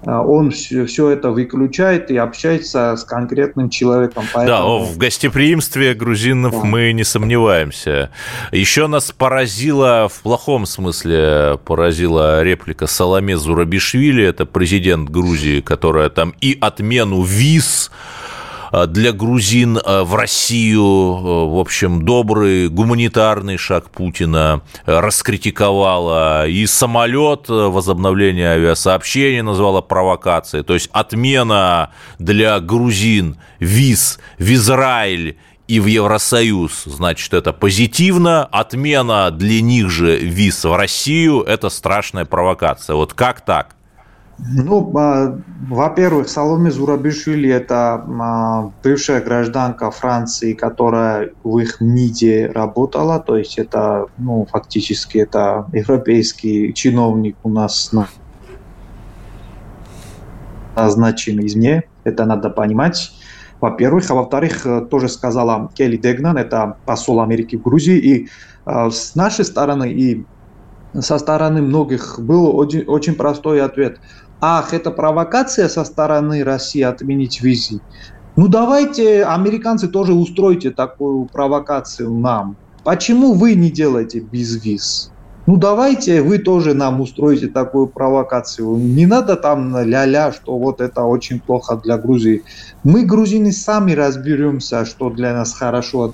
он 0.05 0.51
все, 0.51 1.09
это 1.09 1.29
выключает 1.29 2.09
и 2.09 2.17
общается 2.17 2.95
с 2.95 3.03
конкретным 3.03 3.69
человеком. 3.69 4.25
Поэтому... 4.33 4.79
Да, 4.79 4.85
в 4.85 4.97
гостеприимстве 4.97 5.93
грузинов 5.93 6.53
да. 6.53 6.63
мы 6.63 6.91
не 6.91 7.03
сомневаемся. 7.03 8.09
Еще 8.51 8.87
нас 8.87 9.11
поразила, 9.11 10.09
в 10.09 10.21
плохом 10.21 10.65
смысле 10.65 11.59
поразила 11.63 12.41
реплика 12.43 12.87
Саламе 12.87 13.37
Зурабишвили, 13.37 14.23
это 14.23 14.45
президент 14.45 15.09
Грузии, 15.09 15.61
которая 15.61 16.09
там 16.09 16.33
и 16.41 16.57
отмену 16.59 17.21
виз 17.21 17.91
для 18.87 19.11
грузин 19.11 19.77
э, 19.77 20.01
в 20.03 20.15
Россию, 20.15 20.81
э, 20.81 21.55
в 21.55 21.59
общем, 21.59 22.05
добрый 22.05 22.69
гуманитарный 22.69 23.57
шаг 23.57 23.89
Путина 23.89 24.61
раскритиковала, 24.85 26.47
и 26.47 26.65
самолет 26.65 27.49
возобновление 27.49 28.49
авиасообщения 28.49 29.43
назвала 29.43 29.81
провокацией, 29.81 30.63
то 30.63 30.73
есть 30.73 30.89
отмена 30.93 31.91
для 32.19 32.59
грузин 32.59 33.37
виз 33.59 34.19
в 34.37 34.53
Израиль 34.53 35.37
и 35.67 35.79
в 35.79 35.85
Евросоюз, 35.85 36.83
значит, 36.83 37.33
это 37.33 37.53
позитивно, 37.53 38.45
отмена 38.45 39.31
для 39.31 39.61
них 39.61 39.89
же 39.89 40.17
виз 40.17 40.65
в 40.65 40.75
Россию– 40.75 41.41
это 41.47 41.69
страшная 41.69 42.25
провокация. 42.25 42.95
Вот 42.95 43.13
как 43.13 43.45
так? 43.45 43.75
Ну, 44.39 44.91
а, 44.97 45.39
во-первых, 45.69 46.27
Саломе 46.27 46.71
Зурабишвили– 46.71 47.49
это 47.51 48.05
а, 48.19 48.71
бывшая 48.83 49.21
гражданка 49.21 49.91
Франции, 49.91 50.53
которая 50.53 51.31
в 51.43 51.59
их 51.59 51.79
МИДе 51.79 52.47
работала, 52.47 53.19
то 53.19 53.37
есть 53.37 53.59
это, 53.59 54.07
ну, 54.17 54.47
фактически 54.51 55.19
это 55.19 55.67
европейский 55.73 56.73
чиновник 56.73 57.35
у 57.43 57.49
нас 57.49 57.91
назначен 60.75 61.45
извне, 61.45 61.83
это 62.03 62.25
надо 62.25 62.49
понимать 62.49 63.11
во-первых. 63.61 64.09
А 64.09 64.15
во-вторых, 64.15 64.65
тоже 64.89 65.07
сказала 65.07 65.71
Келли 65.73 65.97
Дегнан, 65.97 66.37
это 66.37 66.77
посол 66.85 67.21
Америки 67.21 67.55
в 67.55 67.61
Грузии, 67.61 67.97
и 67.97 68.29
э, 68.65 68.89
с 68.89 69.15
нашей 69.15 69.45
стороны 69.45 69.91
и 69.91 70.25
со 70.99 71.17
стороны 71.17 71.61
многих 71.61 72.19
был 72.19 72.55
очень, 72.55 72.83
очень 72.85 73.15
простой 73.15 73.61
ответ– 73.61 73.99
ах, 74.41 74.73
это 74.73 74.91
провокация 74.91 75.69
со 75.69 75.85
стороны 75.85 76.43
России 76.43 76.81
отменить 76.81 77.41
визы. 77.41 77.79
Ну 78.35 78.47
давайте, 78.47 79.23
американцы 79.23 79.87
тоже 79.87 80.13
устройте 80.13 80.71
такую 80.71 81.25
провокацию 81.25 82.11
нам. 82.11 82.57
Почему 82.83 83.33
вы 83.33 83.53
не 83.53 83.69
делаете 83.69 84.19
без 84.19 84.63
виз? 84.63 85.11
Ну 85.47 85.57
давайте 85.57 86.21
вы 86.21 86.37
тоже 86.37 86.73
нам 86.73 87.01
устроите 87.01 87.47
такую 87.47 87.87
провокацию. 87.87 88.77
Не 88.77 89.05
надо 89.05 89.35
там 89.35 89.75
ля-ля, 89.75 90.31
что 90.31 90.57
вот 90.57 90.81
это 90.81 91.03
очень 91.03 91.39
плохо 91.39 91.75
для 91.83 91.97
Грузии. 91.97 92.43
Мы, 92.83 93.03
грузины, 93.05 93.51
сами 93.51 93.91
разберемся, 93.93 94.85
что 94.85 95.09
для 95.09 95.33
нас 95.33 95.53
хорошо, 95.53 96.13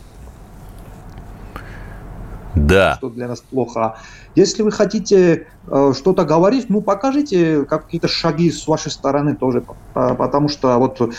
да. 2.56 2.96
что 2.96 3.10
для 3.10 3.28
нас 3.28 3.42
плохо. 3.42 3.98
Если 4.36 4.62
вы 4.62 4.72
хотите 4.72 5.48
э, 5.68 5.94
что-то 5.96 6.26
говорить, 6.26 6.70
ну 6.70 6.82
покажите 6.82 7.66
какие-то 7.66 8.08
шаги 8.08 8.52
с 8.52 8.68
вашей 8.68 8.92
стороны 8.92 9.36
тоже, 9.36 9.64
потому 9.94 10.50
что 10.50 10.78
вот 10.78 11.02
э, 11.02 11.10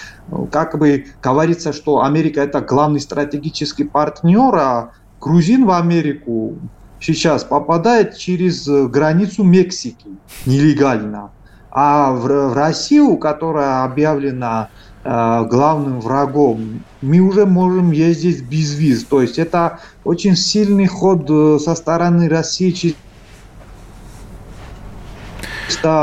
как 0.51 0.79
бы 0.79 1.07
говорится, 1.23 1.73
что 1.73 2.03
Америка 2.03 2.41
это 2.41 2.61
главный 2.61 3.01
стратегический 3.01 3.85
партнер, 3.85 4.55
а 4.57 4.93
грузин 5.21 5.67
в 5.67 5.71
Америку 5.71 6.57
сейчас 7.01 7.45
попадает 7.45 8.17
через 8.17 8.69
границу 8.69 9.45
Мексики 9.45 10.07
нелегально. 10.47 11.31
А 11.71 12.13
в, 12.13 12.23
в 12.23 12.55
Россию, 12.55 13.19
которая 13.19 13.85
объявлена 13.85 14.69
главным 15.11 16.01
врагом, 16.01 16.83
мы 17.01 17.21
уже 17.21 17.47
можем 17.47 17.93
ездить 17.93 18.43
без 18.43 18.75
виз. 18.75 19.05
То 19.05 19.23
есть 19.23 19.39
это 19.39 19.79
очень 20.05 20.37
сильный 20.37 20.87
ход 20.87 21.25
э, 21.31 21.59
со 21.61 21.75
стороны 21.75 22.29
России 22.29 22.71
чисто 22.71 22.99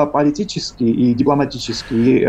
политический 0.08 0.92
и 0.92 1.14
дипломатический. 1.14 2.26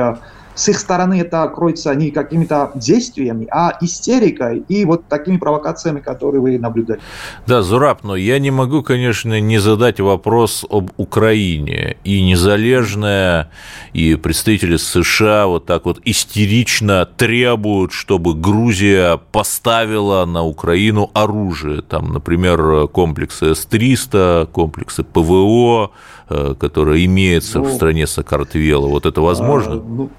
С 0.56 0.68
их 0.70 0.78
стороны 0.78 1.20
это 1.20 1.46
кроется 1.48 1.94
не 1.94 2.10
какими-то 2.10 2.72
действиями, 2.74 3.46
а 3.52 3.76
истерикой 3.82 4.64
и 4.68 4.84
вот 4.86 5.06
такими 5.06 5.36
провокациями, 5.36 6.00
которые 6.00 6.40
вы 6.40 6.58
наблюдали. 6.58 6.98
Да, 7.46 7.62
Зураб, 7.62 8.02
но 8.02 8.16
я 8.16 8.38
не 8.38 8.50
могу, 8.50 8.82
конечно, 8.82 9.38
не 9.38 9.58
задать 9.58 10.00
вопрос 10.00 10.64
об 10.68 10.90
Украине. 10.96 11.98
И 12.04 12.22
незалежная, 12.22 13.50
и 13.92 14.14
представители 14.16 14.78
США 14.78 15.46
вот 15.46 15.66
так 15.66 15.84
вот 15.84 16.00
истерично 16.04 17.04
требуют, 17.04 17.92
чтобы 17.92 18.34
Грузия 18.34 19.20
поставила 19.32 20.24
на 20.24 20.42
Украину 20.42 21.10
оружие. 21.12 21.82
Там, 21.82 22.14
например, 22.14 22.88
комплексы 22.88 23.54
С-300, 23.54 24.46
комплексы 24.46 25.04
ПВО, 25.04 25.90
которые 26.28 27.04
имеются 27.04 27.58
ну, 27.58 27.64
в 27.66 27.72
стране 27.72 28.06
Сакартвела. 28.06 28.86
Вот 28.86 29.04
это 29.04 29.20
возможно? 29.20 29.74
А, 29.74 29.82
ну, 29.86 30.10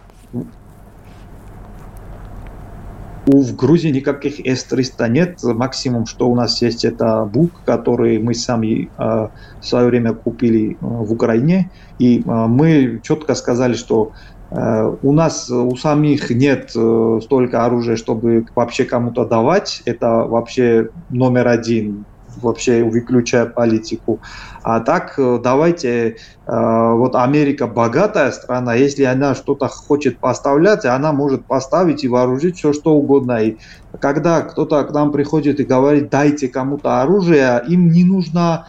в 3.27 3.55
Грузии 3.55 3.89
никаких 3.89 4.39
С-300 4.39 5.09
нет. 5.09 5.43
Максимум, 5.43 6.05
что 6.05 6.29
у 6.29 6.35
нас 6.35 6.61
есть, 6.61 6.85
это 6.85 7.25
БУК, 7.25 7.51
который 7.65 8.19
мы 8.19 8.33
сами 8.33 8.89
э, 8.97 9.27
в 9.59 9.65
свое 9.65 9.87
время 9.87 10.13
купили 10.13 10.71
э, 10.71 10.75
в 10.81 11.11
Украине. 11.11 11.69
И 11.99 12.19
э, 12.19 12.23
мы 12.25 13.01
четко 13.03 13.35
сказали, 13.35 13.73
что 13.73 14.11
у 14.49 15.11
нас 15.11 15.49
у 15.49 15.75
самих 15.75 16.29
нет 16.29 16.71
э, 16.73 17.19
столько 17.21 17.65
оружия, 17.65 17.97
чтобы 17.97 18.45
вообще 18.55 18.85
кому-то 18.85 19.25
давать. 19.25 19.81
Это 19.83 20.23
вообще 20.23 20.89
номер 21.09 21.49
один 21.49 22.05
вообще 22.41 22.83
выключая 22.83 23.45
политику. 23.45 24.21
А 24.63 24.79
так 24.79 25.17
э, 25.17 25.39
давайте, 25.43 26.09
э, 26.09 26.13
вот 26.45 27.15
Америка 27.15 27.67
богатая 27.67 28.31
страна, 28.31 28.75
если 28.75 29.03
она 29.03 29.35
что-то 29.35 29.67
хочет 29.67 30.19
поставлять, 30.19 30.85
она 30.85 31.13
может 31.13 31.47
поставить 31.47 32.03
и 32.03 32.07
вооружить 32.07 32.57
все 32.57 32.73
что 32.73 32.93
угодно. 32.93 33.43
И 33.43 33.57
когда 33.99 34.41
кто-то 34.41 34.83
к 34.83 34.91
нам 34.91 35.11
приходит 35.11 35.59
и 35.59 35.65
говорит, 35.65 36.09
дайте 36.09 36.47
кому-то 36.47 37.01
оружие, 37.01 37.63
им 37.67 37.89
не 37.89 38.03
нужно 38.03 38.67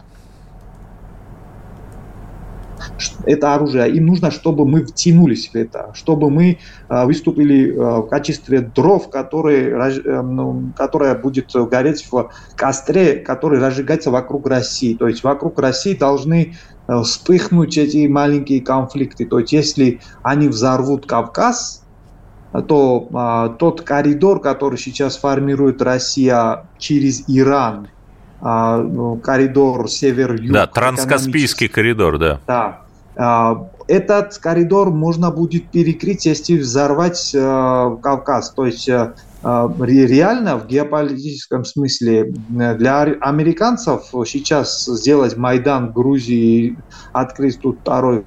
это 3.25 3.53
оружие. 3.55 3.89
Им 3.91 4.07
нужно, 4.07 4.31
чтобы 4.31 4.65
мы 4.65 4.85
втянулись 4.85 5.49
в 5.49 5.55
это, 5.55 5.91
чтобы 5.93 6.29
мы 6.29 6.59
а, 6.87 7.05
выступили 7.05 7.75
а, 7.75 8.01
в 8.01 8.07
качестве 8.07 8.61
дров, 8.61 9.09
которые, 9.09 9.69
э, 9.69 10.21
ну, 10.21 10.71
которая 10.75 11.15
будет 11.15 11.51
гореть 11.53 12.07
в 12.11 12.31
костре, 12.55 13.15
который 13.15 13.59
разжигается 13.59 14.11
вокруг 14.11 14.47
России. 14.47 14.95
То 14.95 15.07
есть 15.07 15.23
вокруг 15.23 15.59
России 15.59 15.93
должны 15.93 16.55
э, 16.87 17.01
вспыхнуть 17.01 17.77
эти 17.77 18.07
маленькие 18.07 18.61
конфликты. 18.61 19.25
То 19.25 19.39
есть 19.39 19.53
если 19.53 20.01
они 20.23 20.47
взорвут 20.47 21.05
Кавказ, 21.05 21.83
то 22.67 23.07
а, 23.13 23.49
тот 23.49 23.81
коридор, 23.81 24.41
который 24.41 24.79
сейчас 24.79 25.17
формирует 25.17 25.81
Россия 25.81 26.67
через 26.77 27.23
Иран, 27.27 27.89
коридор 28.41 29.89
север-юг. 29.89 30.53
Да, 30.53 30.67
транскаспийский 30.67 31.67
коридор, 31.67 32.17
да. 32.17 32.39
Да. 32.47 32.81
А, 33.15 33.69
этот 33.87 34.37
коридор 34.37 34.91
можно 34.91 35.31
будет 35.31 35.69
перекрыть, 35.71 36.25
если 36.25 36.57
взорвать 36.57 37.33
а, 37.35 37.95
Кавказ. 37.97 38.51
То 38.51 38.65
есть 38.65 38.87
реально 39.41 40.57
в 40.57 40.67
геополитическом 40.67 41.63
смысле 41.63 42.33
для 42.49 43.01
американцев 43.01 44.03
сейчас 44.25 44.85
сделать 44.85 45.37
Майдан 45.37 45.89
в 45.89 45.93
Грузии, 45.93 46.77
открыть 47.13 47.61
тут 47.61 47.79
второй 47.79 48.25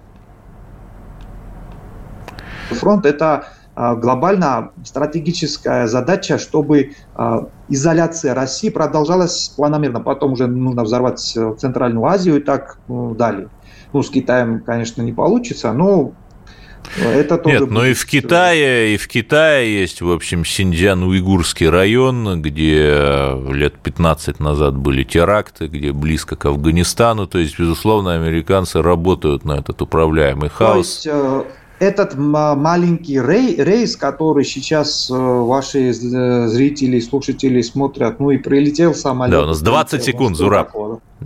фронт, 2.75 3.07
это 3.07 3.35
а, 3.35 3.45
глобально 3.75 4.73
стратегическая 4.85 5.87
задача, 5.87 6.39
чтобы 6.39 6.93
а, 7.15 7.49
изоляция 7.69 8.35
России 8.35 8.69
продолжалась 8.69 9.49
планомерно. 9.57 10.01
Потом 10.01 10.33
уже 10.33 10.47
нужно 10.47 10.85
взорвать 10.85 11.33
э, 11.37 11.55
Центральную 11.59 12.05
Азию 12.05 12.37
и 12.37 12.41
так 12.41 12.79
ну, 12.89 13.15
далее. 13.15 13.49
Ну, 13.93 14.03
с 14.03 14.11
Китаем, 14.11 14.61
конечно, 14.61 15.01
не 15.03 15.13
получится, 15.13 15.73
но 15.73 16.13
это 16.97 17.39
тоже 17.39 17.61
Нет, 17.61 17.71
но 17.71 17.87
и 17.87 17.95
в 17.95 18.05
Китае, 18.07 18.95
и 18.95 18.97
в 18.97 19.09
Китае 19.09 19.81
есть, 19.81 20.03
в 20.03 20.11
общем, 20.11 20.45
Синьцзян-Уйгурский 20.45 21.69
район, 21.69 22.43
где 22.43 23.39
лет 23.51 23.79
15 23.79 24.41
назад 24.41 24.77
были 24.77 25.05
теракты, 25.05 25.69
где 25.69 25.93
близко 25.93 26.37
к 26.37 26.45
Афганистану. 26.45 27.27
То 27.27 27.39
есть, 27.39 27.59
безусловно, 27.59 28.15
американцы 28.15 28.83
работают 28.83 29.45
на 29.45 29.53
этот 29.53 29.81
управляемый 29.81 30.51
хаос. 30.51 30.73
То 30.73 30.79
есть, 30.79 31.07
э, 31.07 31.45
этот 31.83 32.15
маленький 32.17 33.21
рейс, 33.21 33.97
который 33.97 34.45
сейчас 34.45 35.11
э, 35.11 35.15
ваши 35.15 35.91
э, 35.91 35.93
зрители, 36.47 37.01
слушатели 37.01 37.61
смотрят, 37.61 38.21
ну 38.21 38.31
и 38.31 38.39
прилетел 38.39 38.95
самолет. 38.95 39.33
Да, 39.33 39.43
у 39.43 39.47
нас 39.47 39.61
20 39.61 40.03
секунд, 40.03 40.37
Зураб. 40.37 40.71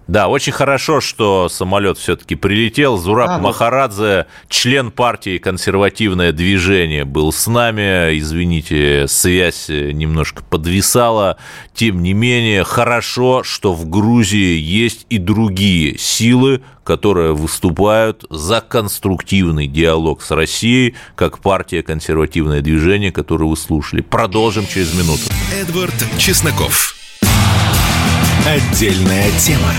Да, 0.06 0.28
очень 0.28 0.52
хорошо, 0.52 1.00
что 1.00 1.48
самолет 1.48 1.98
все-таки 1.98 2.35
прилетел. 2.35 2.96
Зураб 2.96 3.30
а. 3.30 3.38
Махарадзе, 3.38 4.26
член 4.48 4.90
партии 4.90 5.38
«Консервативное 5.38 6.32
движение», 6.32 7.04
был 7.04 7.32
с 7.32 7.46
нами. 7.46 8.18
Извините, 8.18 9.06
связь 9.09 9.68
немножко 9.68 10.42
подвисала. 10.42 11.36
Тем 11.74 12.03
не 12.03 12.12
менее, 12.12 12.64
хорошо, 12.64 13.42
что 13.42 13.72
в 13.72 13.88
Грузии 13.88 14.59
есть 14.59 15.07
и 15.11 15.18
другие 15.18 15.99
силы, 15.99 16.62
которые 16.84 17.34
выступают 17.34 18.24
за 18.30 18.61
конструктивный 18.61 19.66
диалог 19.66 20.22
с 20.22 20.30
Россией, 20.30 20.94
как 21.16 21.40
партия 21.40 21.82
«Консервативное 21.82 22.61
движение», 22.61 23.12
которую 23.12 23.51
вы 23.51 23.57
слушали. 23.57 24.01
Продолжим 24.03 24.66
через 24.66 24.94
минуту. 24.94 25.22
Эдвард 25.53 25.94
Чесноков. 26.18 26.95
Отдельная 28.47 29.28
тема. 29.40 29.72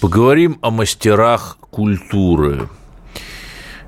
Поговорим 0.00 0.58
о 0.60 0.70
мастерах 0.70 1.58
культуры. 1.70 2.68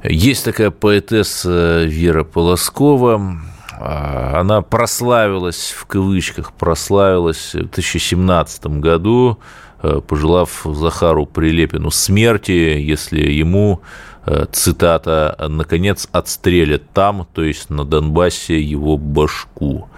Есть 0.03 0.45
такая 0.45 0.73
поэтесса 0.73 1.85
Вера 1.85 2.25
Полоскова. 2.25 3.39
А, 3.79 4.41
она 4.41 4.63
прославилась, 4.63 5.73
в 5.79 5.87
кавычках, 5.87 6.53
прославилась 6.53 7.55
в 7.55 7.59
2017 7.59 8.67
году 8.67 9.39
пожелав 10.09 10.63
Захару 10.65 11.27
Прилепину 11.27 11.91
смерти, 11.91 12.51
если 12.51 13.21
ему, 13.21 13.83
цитата, 14.51 15.37
«наконец 15.49 16.09
отстрелят 16.11 16.91
там, 16.93 17.27
то 17.33 17.43
есть 17.43 17.71
на 17.71 17.85
Донбассе, 17.85 18.61
его 18.61 18.97
башку». 18.97 19.89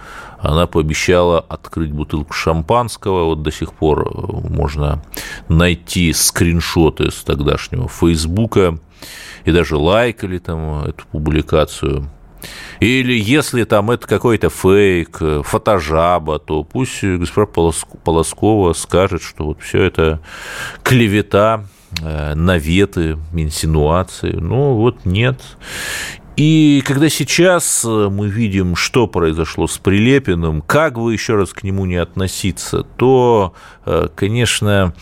Она 0.41 0.67
пообещала 0.67 1.39
открыть 1.39 1.91
бутылку 1.91 2.33
шампанского. 2.33 3.25
Вот 3.25 3.43
до 3.43 3.51
сих 3.51 3.73
пор 3.73 4.09
можно 4.49 5.03
найти 5.47 6.13
скриншоты 6.13 7.11
с 7.11 7.23
тогдашнего 7.23 7.87
Фейсбука 7.87 8.79
и 9.45 9.51
даже 9.51 9.77
лайкали 9.77 10.37
там 10.39 10.83
эту 10.85 11.05
публикацию. 11.11 12.09
Или 12.79 13.13
если 13.13 13.65
там 13.65 13.91
это 13.91 14.07
какой-то 14.07 14.49
фейк, 14.49 15.21
фотожаба, 15.43 16.39
то 16.39 16.63
пусть 16.63 17.03
госпожа 17.03 17.47
Полоскова 17.47 18.73
скажет, 18.73 19.21
что 19.21 19.45
вот 19.45 19.61
все 19.61 19.83
это 19.83 20.21
клевета, 20.83 21.65
э, 22.01 22.35
наветы, 22.35 23.17
инсинуации. 23.33 24.31
Ну 24.31 24.75
вот 24.75 25.05
нет. 25.05 25.41
И 26.39 26.81
когда 26.85 27.09
сейчас 27.09 27.83
э, 27.83 28.07
мы 28.09 28.29
видим, 28.29 28.77
что 28.77 29.07
произошло 29.07 29.67
с 29.67 29.77
Прилепиным, 29.77 30.61
как 30.61 30.97
бы 30.97 31.11
еще 31.11 31.35
раз 31.35 31.51
к 31.51 31.63
нему 31.63 31.85
не 31.85 31.97
относиться, 31.97 32.83
то, 32.95 33.53
э, 33.85 34.07
конечно, 34.15 34.93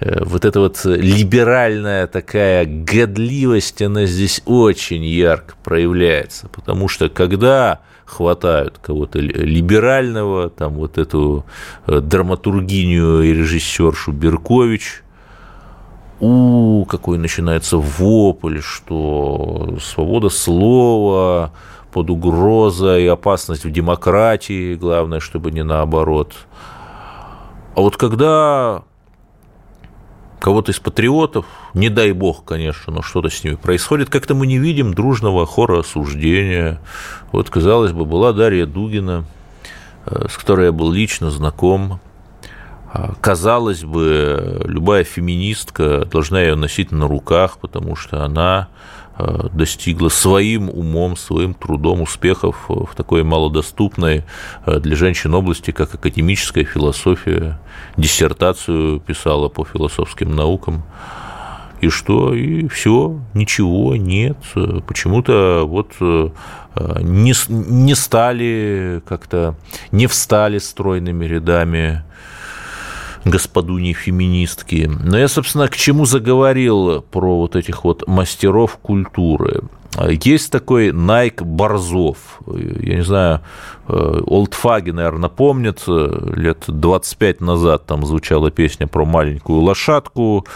э, 0.00 0.24
вот 0.24 0.44
эта 0.44 0.58
вот 0.58 0.80
либеральная 0.84 2.08
такая 2.08 2.64
годливость, 2.66 3.80
она 3.82 4.04
здесь 4.06 4.42
очень 4.46 5.04
ярко 5.04 5.54
проявляется, 5.62 6.48
потому 6.48 6.88
что 6.88 7.08
когда 7.08 7.82
хватают 8.04 8.78
кого-то 8.82 9.20
либерального, 9.20 10.50
там 10.50 10.72
вот 10.72 10.98
эту 10.98 11.46
драматургиню 11.86 13.22
и 13.22 13.32
режиссершу 13.32 14.10
Беркович– 14.10 15.04
у, 16.20 16.84
какой 16.84 17.18
начинается 17.18 17.78
вопль, 17.78 18.60
что 18.60 19.78
свобода 19.80 20.28
слова 20.28 21.52
под 21.92 22.10
угрозой, 22.10 23.08
опасность 23.08 23.64
в 23.64 23.70
демократии, 23.70 24.74
главное, 24.74 25.20
чтобы 25.20 25.50
не 25.50 25.64
наоборот. 25.64 26.34
А 27.74 27.80
вот 27.80 27.96
когда 27.96 28.82
кого-то 30.40 30.72
из 30.72 30.80
патриотов, 30.80 31.46
не 31.74 31.88
дай 31.88 32.12
бог, 32.12 32.44
конечно, 32.44 32.92
но 32.92 33.02
что-то 33.02 33.28
с 33.28 33.44
ними 33.44 33.54
происходит, 33.54 34.10
как-то 34.10 34.34
мы 34.34 34.46
не 34.46 34.58
видим 34.58 34.94
дружного 34.94 35.46
хора 35.46 35.80
осуждения. 35.80 36.80
Вот, 37.30 37.50
казалось 37.50 37.92
бы, 37.92 38.04
была 38.04 38.32
Дарья 38.32 38.66
Дугина, 38.66 39.24
э, 40.06 40.26
с 40.28 40.36
которой 40.36 40.66
я 40.66 40.72
был 40.72 40.90
лично 40.90 41.30
знаком, 41.30 42.00
казалось 43.20 43.84
бы, 43.84 44.62
любая 44.64 45.04
феминистка 45.04 46.04
должна 46.04 46.40
ее 46.40 46.56
носить 46.56 46.90
на 46.90 47.06
руках, 47.06 47.58
потому 47.58 47.94
что 47.94 48.24
она 48.24 48.68
а, 49.16 49.48
достигла 49.52 50.08
своим 50.08 50.70
умом, 50.70 51.16
своим 51.16 51.54
трудом 51.54 52.00
успехов 52.00 52.64
в 52.68 52.94
такой 52.96 53.22
малодоступной 53.22 54.24
а, 54.64 54.80
для 54.80 54.96
женщин 54.96 55.34
области, 55.34 55.70
как 55.70 55.94
академическая 55.94 56.64
философия, 56.64 57.60
диссертацию 57.96 59.00
писала 59.00 59.48
по 59.48 59.64
философским 59.64 60.34
наукам. 60.34 60.82
И 61.80 61.88
что? 61.88 62.34
И 62.34 62.66
все, 62.68 63.20
ничего, 63.34 63.96
нет. 63.96 64.36
Почему-то 64.86 65.62
вот 65.64 65.94
не, 65.98 67.32
не 67.48 67.94
стали 67.94 69.02
как-то, 69.08 69.54
не 69.90 70.06
встали 70.06 70.58
стройными 70.58 71.24
рядами 71.24 72.04
господуни 73.24 73.92
феминистки. 73.92 74.90
Но 75.02 75.18
я, 75.18 75.28
собственно, 75.28 75.68
к 75.68 75.76
чему 75.76 76.06
заговорил 76.06 77.02
про 77.02 77.38
вот 77.38 77.56
этих 77.56 77.84
вот 77.84 78.06
мастеров 78.06 78.78
культуры. 78.78 79.62
Есть 80.08 80.52
такой 80.52 80.92
Найк 80.92 81.42
Борзов. 81.42 82.40
Я 82.46 82.96
не 82.96 83.02
знаю, 83.02 83.40
Олдфаги, 83.88 84.92
наверное, 84.92 85.28
помнит, 85.28 85.82
лет 85.86 86.64
25 86.68 87.40
назад 87.40 87.86
там 87.86 88.06
звучала 88.06 88.50
песня 88.50 88.86
про 88.86 89.04
маленькую 89.04 89.60
лошадку, 89.60 90.46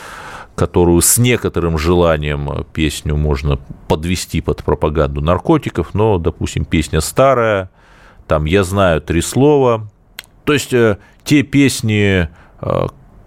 которую 0.55 1.03
с 1.03 1.19
некоторым 1.19 1.79
желанием 1.79 2.65
песню 2.73 3.17
можно 3.17 3.59
подвести 3.89 4.41
под 4.41 4.62
пропаганду 4.62 5.21
наркотиков, 5.21 5.95
но, 5.95 6.19
допустим, 6.19 6.65
песня 6.65 7.01
старая, 7.01 7.71
там 8.29 8.45
«Я 8.45 8.62
знаю 8.62 9.03
три 9.03 9.21
слова». 9.21 9.89
То 10.45 10.53
есть 10.53 10.73
э, 10.73 10.99
те 11.25 11.43
песни, 11.43 12.29
Э, 12.29 12.43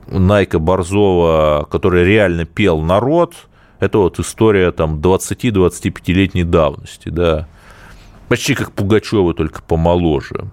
Найка 0.08 0.60
Борзова, 0.60 1.68
который 1.70 2.06
реально 2.06 2.46
пел 2.46 2.82
народ, 2.82 3.36
это 3.80 4.00
вот 4.00 4.20
история 4.20 4.72
там 4.72 5.00
20-25-летней 5.00 6.44
давности, 6.44 7.10
да. 7.10 7.48
Почти 8.28 8.56
как 8.56 8.72
Пугачева, 8.72 9.34
только 9.34 9.62
помоложе. 9.62 10.46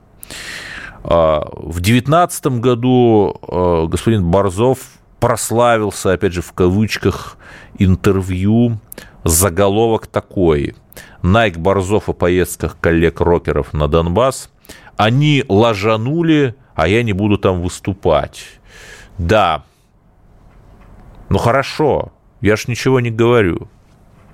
А 1.03 1.47
в 1.53 1.81
2019 1.81 2.47
году 2.61 3.39
э, 3.47 3.87
господин 3.89 4.31
Борзов 4.31 4.79
прославился, 5.21 6.13
опять 6.13 6.33
же, 6.33 6.43
в 6.43 6.53
кавычках, 6.53 7.37
интервью, 7.79 8.79
заголовок 9.25 10.07
такой. 10.07 10.75
Найк 11.23 11.59
Борзов 11.59 12.09
о 12.09 12.13
поездках 12.13 12.77
коллег-рокеров 12.81 13.73
на 13.73 13.89
Донбасс. 13.89 14.51
Они 14.97 15.45
ложанули, 15.49 16.55
а 16.75 16.89
я 16.89 17.03
не 17.03 17.13
буду 17.13 17.39
там 17.39 17.63
выступать. 17.63 18.61
Да. 19.19 19.65
Ну 21.29 21.39
хорошо, 21.39 22.13
я 22.41 22.57
ж 22.57 22.69
ничего 22.69 23.01
не 23.01 23.11
говорю. 23.11 23.69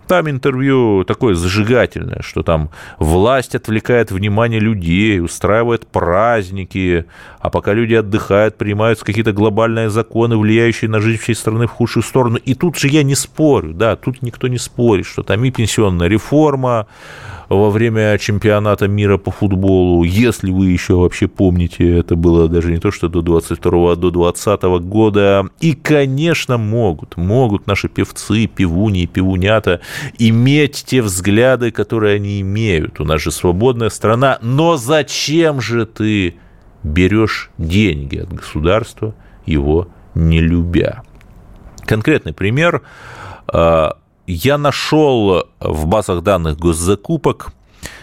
Там 0.07 0.29
интервью 0.29 1.05
такое 1.05 1.37
зажигательное, 1.37 2.21
что 2.21 2.43
там 2.43 2.71
власть 2.99 3.55
отвлекает 3.55 4.11
внимание 4.11 4.59
людей, 4.59 5.21
устраивает 5.21 5.87
праздники, 5.87 7.05
а 7.39 7.49
пока 7.49 7.75
люди 7.75 7.95
отдыхают, 7.95 8.59
принимаются 8.59 9.05
какие-то 9.05 9.33
глобальные 9.33 9.89
законы, 9.89 10.37
влияющие 10.37 10.91
на 10.91 11.01
жизнь 11.01 11.23
всей 11.23 11.37
страны 11.37 11.69
в 11.69 11.71
худшую 11.71 12.03
сторону. 12.03 12.39
И 12.39 12.55
тут 12.55 12.77
же 12.77 12.89
я 12.89 13.05
не 13.05 13.15
спорю, 13.15 13.73
да, 13.73 13.95
тут 13.95 14.21
никто 14.21 14.49
не 14.49 14.59
спорит, 14.59 15.07
что 15.07 15.23
там 15.23 15.45
и 15.45 15.53
пенсионная 15.53 16.09
реформа, 16.09 16.89
во 17.51 17.71
время 17.71 18.17
чемпионата 18.19 18.87
мира 18.87 19.19
по 19.19 19.33
футболу, 19.33 20.05
если 20.05 20.53
вы 20.53 20.71
еще 20.71 20.95
вообще 20.95 21.27
помните, 21.27 21.99
это 21.99 22.15
было 22.15 22.49
даже 22.49 22.71
не 22.71 22.79
то, 22.79 22.93
что 22.93 23.09
до 23.09 23.23
22 23.23 23.93
а 23.93 23.97
до 23.97 24.11
20 24.13 24.63
года. 24.85 25.49
И, 25.59 25.73
конечно, 25.75 26.59
могут, 26.59 27.17
могут 27.17 27.67
наши 27.67 27.89
певцы, 27.89 28.47
певуни 28.47 29.03
и 29.03 29.07
певунята 29.07 29.81
иметь 30.17 30.85
те 30.87 31.03
взгляды, 31.03 31.73
которые 31.73 32.17
они 32.17 32.41
имеют. 32.41 33.01
У 33.01 33.05
нас 33.05 33.21
же 33.21 33.33
свободная 33.33 33.91
страна. 33.91 34.39
Но 34.43 34.77
зачем 34.77 35.61
же 35.61 35.87
ты 35.87 36.37
берешь 36.85 37.51
деньги 37.59 38.19
от 38.19 38.33
государства, 38.33 39.13
его 39.45 39.89
не 40.15 40.41
любя? 40.41 41.03
Конкретный 41.85 42.33
пример 42.33 42.83
а, 43.49 43.97
я 44.31 44.59
нашел 44.59 45.45
в 45.59 45.87
базах 45.87 46.23
данных 46.23 46.57
госзакупок 46.57 47.53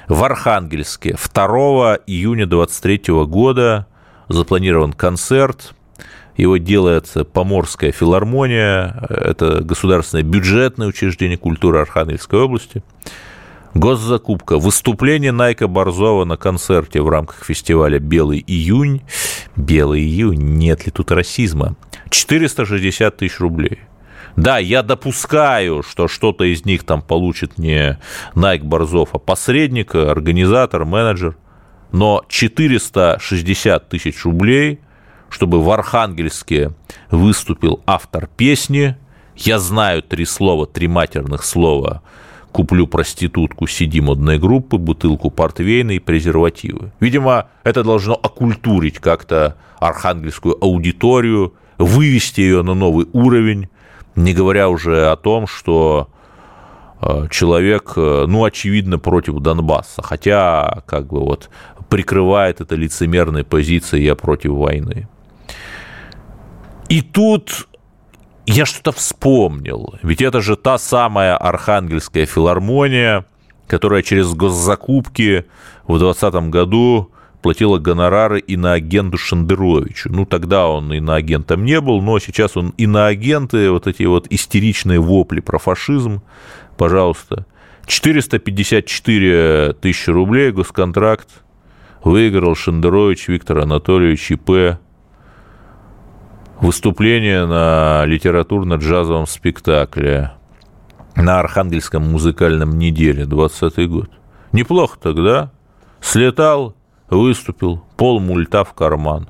в 0.07 0.23
Архангельске 0.23 1.15
2 1.33 1.99
июня 2.07 2.45
2023 2.45 3.13
года 3.25 3.87
запланирован 4.27 4.93
концерт. 4.93 5.73
Его 6.35 6.57
делает 6.57 7.11
Поморская 7.33 7.91
филармония. 7.91 9.07
Это 9.09 9.63
государственное 9.63 10.23
бюджетное 10.23 10.87
учреждение 10.87 11.37
культуры 11.37 11.79
Архангельской 11.79 12.41
области. 12.41 12.83
Госзакупка. 13.73 14.57
Выступление 14.57 15.31
Найка 15.31 15.67
Борзова 15.67 16.25
на 16.25 16.35
концерте 16.35 17.01
в 17.01 17.09
рамках 17.09 17.43
фестиваля 17.43 17.99
«Белый 17.99 18.43
июнь». 18.45 19.01
«Белый 19.55 20.01
июнь». 20.01 20.57
Нет 20.57 20.85
ли 20.85 20.91
тут 20.91 21.11
расизма? 21.11 21.75
460 22.09 23.17
тысяч 23.17 23.39
рублей. 23.39 23.79
Да, 24.37 24.59
я 24.59 24.83
допускаю, 24.83 25.81
что 25.81 26.07
что-то 26.07 26.43
из 26.43 26.63
них 26.63 26.83
там 26.83 27.01
получит 27.01 27.57
не 27.57 27.99
Найк 28.35 28.63
Борзов, 28.63 29.09
а 29.13 29.17
посредник, 29.17 29.95
организатор, 29.95 30.85
менеджер. 30.85 31.35
Но 31.91 32.23
460 32.29 33.89
тысяч 33.89 34.23
рублей, 34.23 34.79
чтобы 35.29 35.63
в 35.63 35.69
Архангельске 35.71 36.71
выступил 37.09 37.81
автор 37.87 38.27
песни, 38.27 38.95
я 39.35 39.57
знаю 39.57 40.03
три 40.03 40.25
слова, 40.25 40.67
три 40.67 40.87
матерных 40.87 41.43
слова, 41.43 42.03
куплю 42.51 42.85
проститутку 42.85 43.65
CD 43.65 44.01
модной 44.01 44.37
группы, 44.37 44.77
бутылку 44.77 45.31
портвейна 45.31 45.91
и 45.91 45.99
презервативы. 45.99 46.91
Видимо, 46.99 47.49
это 47.63 47.83
должно 47.83 48.13
окультурить 48.13 48.99
как-то 48.99 49.57
архангельскую 49.79 50.63
аудиторию, 50.63 51.55
вывести 51.79 52.41
ее 52.41 52.61
на 52.61 52.75
новый 52.75 53.07
уровень, 53.13 53.69
не 54.17 54.33
говоря 54.33 54.67
уже 54.67 55.09
о 55.09 55.15
том, 55.15 55.47
что 55.47 56.09
э, 57.01 57.27
человек, 57.29 57.93
э, 57.95 58.25
ну, 58.27 58.43
очевидно, 58.43 58.99
против 58.99 59.35
Донбасса, 59.35 60.01
хотя, 60.01 60.81
как 60.87 61.07
бы 61.07 61.19
вот, 61.19 61.49
прикрывает 61.87 62.59
это 62.59 62.75
лицемерной 62.75 63.43
позицией 63.43 64.05
«я 64.05 64.15
против 64.15 64.51
войны». 64.51 65.07
И 66.89 67.01
тут 67.01 67.67
я 68.47 68.65
что-то 68.65 68.91
вспомнил. 68.91 69.95
Ведь 70.01 70.21
это 70.21 70.41
же 70.41 70.55
та 70.55 70.77
самая 70.77 71.37
Архангельская 71.37 72.25
филармония, 72.25 73.25
которая 73.67 74.01
через 74.01 74.33
госзакупки 74.33 75.45
в 75.83 75.99
2020 75.99 76.49
году 76.49 77.11
платила 77.41 77.77
гонорары 77.77 78.39
и 78.39 78.57
на 78.57 78.73
агенту 78.73 79.17
Шендеровичу. 79.17 80.09
Ну, 80.11 80.25
тогда 80.25 80.67
он 80.67 80.91
и 80.93 80.99
на 80.99 81.15
агентом 81.15 81.63
не 81.65 81.79
был, 81.79 82.01
но 82.01 82.19
сейчас 82.19 82.57
он 82.57 82.73
и 82.77 82.87
на 82.87 83.07
агенты, 83.07 83.71
вот 83.71 83.87
эти 83.87 84.03
вот 84.03 84.27
истеричные 84.29 84.99
вопли 84.99 85.39
про 85.39 85.59
фашизм, 85.59 86.21
пожалуйста. 86.77 87.45
454 87.85 89.73
тысячи 89.73 90.09
рублей 90.09 90.51
госконтракт 90.51 91.29
выиграл 92.03 92.55
Шендерович 92.55 93.29
Виктор 93.29 93.59
Анатольевич 93.59 94.31
ИП. 94.31 94.79
Выступление 96.59 97.45
на 97.45 98.03
литературно-джазовом 98.05 99.27
спектакле 99.27 100.31
на 101.15 101.39
Архангельском 101.39 102.03
музыкальном 102.03 102.77
неделе, 102.77 103.25
20 103.25 103.89
год. 103.89 104.09
Неплохо 104.51 104.97
тогда. 105.01 105.51
Слетал, 106.01 106.75
выступил, 107.09 107.83
пол 107.95 108.19
мульта 108.19 108.63
в 108.63 108.73
карман. 108.73 109.29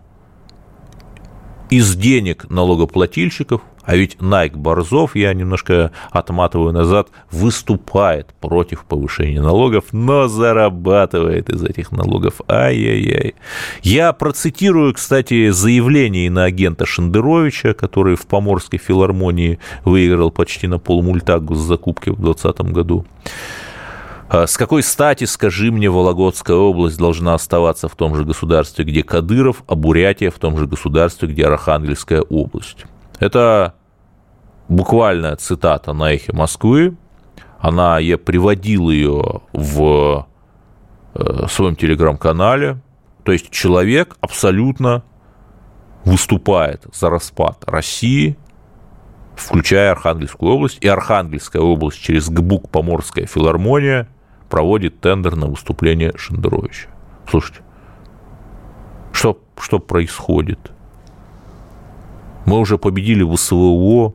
Из 1.69 1.95
денег 1.95 2.49
налогоплательщиков– 2.49 3.61
а 3.87 3.95
ведь 3.95 4.21
Найк 4.21 4.57
Борзов, 4.57 5.15
я 5.15 5.33
немножко 5.33 5.91
отматываю 6.11 6.73
назад, 6.73 7.07
выступает 7.31 8.33
против 8.41 8.83
повышения 8.83 9.41
налогов, 9.41 9.85
но 9.93 10.27
зарабатывает 10.27 11.49
из 11.49 11.63
этих 11.63 11.93
налогов. 11.93 12.41
Ай-яй-яй. 12.49 13.35
Я 13.83 14.11
процитирую, 14.11 14.93
кстати, 14.93 15.51
заявление 15.51 16.29
на 16.29 16.43
агента 16.43 16.85
Шендеровича, 16.85 17.73
который 17.73 18.17
в 18.17 18.27
Поморской 18.27 18.77
филармонии 18.77 19.57
выиграл 19.85 20.31
почти 20.31 20.67
на 20.67 20.79
полмульта 20.79 21.39
госзакупки 21.39 22.09
в 22.09 22.19
2020 22.21 22.73
году. 22.73 23.05
«А 24.29 24.45
с 24.45 24.57
какой 24.57 24.83
стати, 24.83 25.23
скажи 25.23 25.71
мне, 25.71 25.89
Вологодская 25.89 26.57
область 26.57 26.97
должна 26.97 27.33
оставаться 27.33 27.87
в 27.87 27.95
том 27.95 28.15
же 28.15 28.25
государстве, 28.25 28.83
где 28.83 29.03
Кадыров, 29.03 29.63
а 29.67 29.75
Бурятия 29.75 30.31
в 30.31 30.39
том 30.39 30.57
же 30.57 30.67
государстве, 30.67 31.29
где 31.29 31.45
Архангельская 31.45 32.21
область? 32.21 32.85
Это 33.19 33.73
буквальная 34.67 35.35
цитата 35.37 35.93
на 35.93 36.11
эхе 36.11 36.33
Москвы. 36.33 36.97
Она, 37.59 37.99
я 37.99 38.17
приводил 38.17 38.89
ее 38.89 39.41
в 39.53 40.27
э, 41.13 41.47
своем 41.47 41.75
телеграм-канале. 41.75 42.81
То 43.23 43.31
есть 43.31 43.49
человек 43.49 44.17
абсолютно 44.21 45.03
выступает 46.03 46.85
за 46.93 47.09
распад 47.09 47.63
России, 47.65 48.37
включая 49.35 49.91
Архангельскую 49.91 50.53
область. 50.53 50.77
И 50.81 50.87
Архангельская 50.87 51.61
область 51.61 51.99
через 51.99 52.29
ГБУК 52.29 52.69
Поморская 52.69 53.25
филармония 53.25 54.07
проводит 54.49 54.99
тендер 54.99 55.35
на 55.35 55.47
выступление 55.47 56.13
Шендеровича. 56.15 56.89
Слушайте, 57.29 57.61
что, 59.11 59.39
что 59.59 59.79
происходит? 59.79 60.71
Мы 62.45 62.59
уже 62.59 62.77
победили 62.77 63.23
в 63.23 63.35
СВО, 63.35 64.13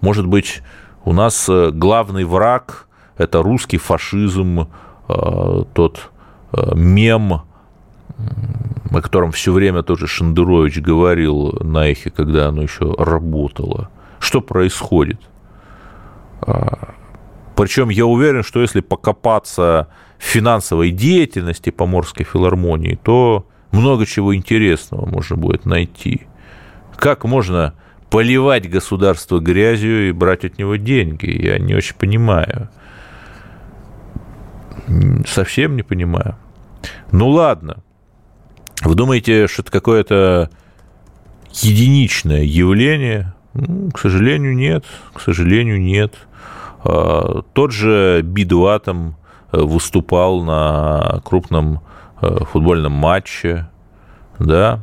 может 0.00 0.26
быть, 0.26 0.62
у 1.04 1.12
нас 1.12 1.48
э, 1.48 1.70
главный 1.70 2.24
враг– 2.24 2.86
это 3.16 3.42
русский 3.42 3.78
фашизм, 3.78 4.68
э, 5.08 5.64
тот 5.72 6.10
э, 6.52 6.74
мем, 6.74 7.42
о 8.90 9.00
котором 9.00 9.32
все 9.32 9.52
время 9.52 9.82
тоже 9.82 10.06
Шендерович 10.06 10.80
говорил 10.80 11.58
на 11.60 11.86
эхе, 11.86 12.10
когда 12.10 12.48
оно 12.48 12.62
еще 12.62 12.94
работало. 12.98 13.88
Что 14.18 14.40
происходит? 14.40 15.20
Причем 17.62 17.90
я 17.90 18.06
уверен, 18.06 18.42
что 18.42 18.60
если 18.60 18.80
покопаться 18.80 19.86
в 20.18 20.24
финансовой 20.24 20.90
деятельности 20.90 21.70
Поморской 21.70 22.26
филармонии, 22.26 22.98
то 23.00 23.46
много 23.70 24.04
чего 24.04 24.34
интересного 24.34 25.06
можно 25.06 25.36
будет 25.36 25.64
найти. 25.64 26.22
Как 26.96 27.24
можно 27.24 27.74
поливать 28.10 28.68
государство 28.68 29.38
грязью 29.38 30.08
и 30.08 30.12
брать 30.12 30.44
от 30.44 30.58
него 30.58 30.74
деньги. 30.74 31.30
Я 31.30 31.60
не 31.60 31.76
очень 31.76 31.94
понимаю. 31.94 32.68
Совсем 35.28 35.76
не 35.76 35.84
понимаю. 35.84 36.36
Ну 37.12 37.28
ладно. 37.28 37.84
Вы 38.82 38.96
думаете, 38.96 39.46
что 39.46 39.62
это 39.62 39.70
какое-то 39.70 40.50
единичное 41.52 42.42
явление? 42.42 43.34
Ну, 43.54 43.92
к 43.92 44.00
сожалению, 44.00 44.56
нет. 44.56 44.84
К 45.14 45.20
сожалению, 45.20 45.80
нет. 45.80 46.26
А, 46.84 47.42
тот 47.52 47.72
же 47.72 48.22
Би-2 48.22 48.80
там 48.80 49.16
э, 49.52 49.60
выступал 49.60 50.42
на 50.42 51.20
крупном 51.24 51.80
э, 52.20 52.44
футбольном 52.44 52.92
матче, 52.92 53.68
да. 54.38 54.80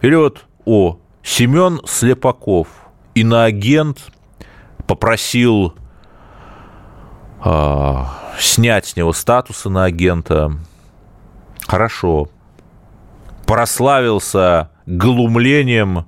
Или 0.00 0.14
вот 0.14 0.44
О 0.64 0.98
Семен 1.22 1.80
Слепаков, 1.86 2.68
иноагент, 3.14 4.10
попросил 4.86 5.74
э, 7.44 8.04
снять 8.38 8.86
с 8.86 8.96
него 8.96 9.12
статусы 9.12 9.68
на 9.68 9.84
агента. 9.84 10.52
Хорошо. 11.66 12.28
Прославился 13.46 14.70
глумлением 14.86 16.06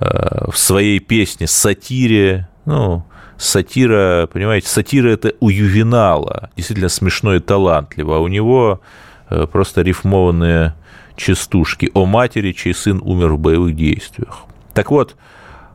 э, 0.00 0.50
в 0.50 0.56
своей 0.56 0.98
песне 0.98 1.46
«Сатире». 1.46 2.48
Ну, 2.64 3.04
сатира, 3.42 4.28
понимаете, 4.32 4.68
сатира 4.68 5.10
это 5.10 5.34
у 5.40 5.48
Ювенала, 5.48 6.50
действительно 6.56 6.88
смешно 6.88 7.34
и 7.34 7.40
талантливо, 7.40 8.16
а 8.16 8.20
у 8.20 8.28
него 8.28 8.80
э, 9.28 9.46
просто 9.46 9.82
рифмованные 9.82 10.74
частушки 11.16 11.90
о 11.94 12.06
матери, 12.06 12.52
чей 12.52 12.74
сын 12.74 13.00
умер 13.02 13.34
в 13.34 13.38
боевых 13.38 13.74
действиях. 13.74 14.44
Так 14.74 14.90
вот, 14.90 15.16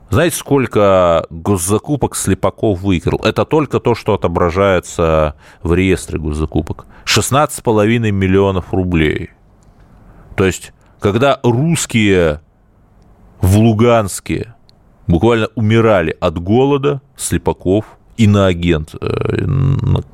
знаете, 0.09 0.37
сколько 0.37 1.25
госзакупок 1.29 2.15
Слепаков 2.15 2.79
выиграл? 2.79 3.19
Это 3.23 3.43
только 3.43 3.79
то, 3.79 3.93
что 3.93 4.13
отображается 4.13 5.35
в 5.61 5.73
реестре 5.73 6.17
госзакупок. 6.17 6.85
16,5 7.05 8.11
миллионов 8.11 8.73
рублей. 8.73 9.31
То 10.35 10.45
есть, 10.45 10.71
когда 10.99 11.39
русские 11.43 12.41
в 13.41 13.57
Луганске 13.57 14.55
буквально 15.07 15.47
умирали 15.55 16.15
от 16.19 16.39
голода, 16.39 17.01
Слепаков, 17.15 17.85
иноагент 18.17 18.95
э, 18.99 19.45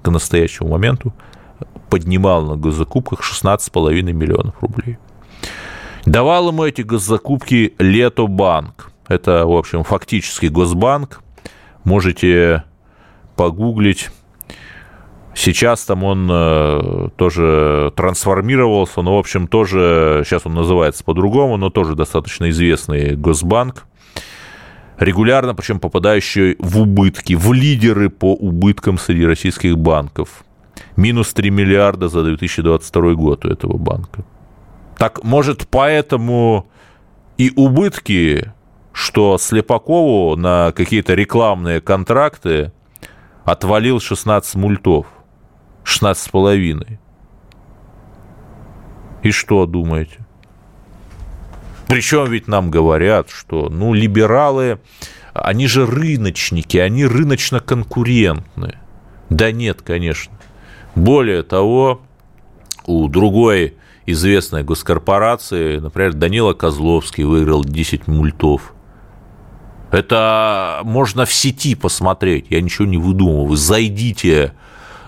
к 0.02 0.12
настоящему 0.12 0.70
моменту 0.70 1.14
поднимал 1.90 2.44
на 2.44 2.56
госзакупках 2.56 3.22
16,5 3.22 4.02
миллионов 4.14 4.56
рублей. 4.62 4.98
Давал 6.06 6.50
ему 6.50 6.66
эти 6.66 6.82
госзакупки 6.82 7.76
Летобанк. 7.80 8.92
Это, 9.08 9.46
в 9.46 9.52
общем, 9.52 9.84
фактически 9.84 10.48
Госбанк. 10.48 11.22
Можете 11.84 12.64
погуглить. 13.36 14.10
Сейчас 15.36 15.84
там 15.86 16.04
он 16.04 16.30
э, 16.32 17.10
тоже 17.16 17.92
трансформировался, 17.96 19.02
но, 19.02 19.16
в 19.16 19.20
общем, 19.20 19.48
тоже, 19.48 20.24
сейчас 20.26 20.46
он 20.46 20.54
называется 20.54 21.04
по-другому, 21.04 21.58
но 21.58 21.70
тоже 21.70 21.96
достаточно 21.96 22.50
известный 22.50 23.16
Госбанк. 23.16 23.86
Регулярно, 24.98 25.56
причем 25.56 25.80
попадающий 25.80 26.56
в 26.60 26.80
убытки, 26.80 27.34
в 27.34 27.52
лидеры 27.52 28.10
по 28.10 28.34
убыткам 28.34 28.98
среди 28.98 29.26
российских 29.26 29.78
банков. 29.78 30.44
Минус 30.96 31.34
3 31.34 31.50
миллиарда 31.50 32.10
за 32.10 32.24
2022 32.24 33.14
год 33.14 33.46
у 33.46 33.50
этого 33.50 33.78
банка. 33.78 34.24
Так, 34.98 35.24
может, 35.24 35.68
поэтому 35.68 36.68
и 37.38 37.52
убытки, 37.56 38.54
что 38.92 39.38
Слепакову 39.40 40.36
на 40.36 40.72
какие-то 40.72 41.16
рекламные 41.16 41.82
контракты 41.82 42.72
отвалил 43.44 44.00
16 44.00 44.56
мультов, 44.56 45.08
16 45.84 46.24
с 46.24 46.30
половиной. 46.30 47.00
И 49.24 49.32
что 49.32 49.66
думаете? 49.66 50.23
Причем 51.94 52.26
ведь 52.32 52.48
нам 52.48 52.72
говорят, 52.72 53.30
что, 53.30 53.70
ну, 53.70 53.94
либералы, 53.94 54.80
они 55.36 55.68
же 55.68 55.86
рыночники, 55.86 56.78
они 56.78 57.06
рыночно-конкурентны. 57.06 58.80
Да 59.30 59.52
нет, 59.52 59.84
конечно. 59.84 60.34
Более 60.96 61.44
того, 61.44 62.02
у 62.88 63.08
другой 63.10 63.76
известной 64.08 64.64
госкорпорации, 64.64 65.78
например, 65.78 66.14
Данила 66.14 66.54
Козловский 66.54 67.26
выиграл 67.26 67.64
10 67.64 68.08
мультов. 68.08 68.74
Это 69.92 70.80
можно 70.84 71.26
в 71.26 71.32
сети 71.32 71.76
посмотреть, 71.76 72.48
я 72.50 72.60
ничего 72.60 72.88
не 72.88 72.98
выдумываю. 72.98 73.56
Зайдите 73.56 74.54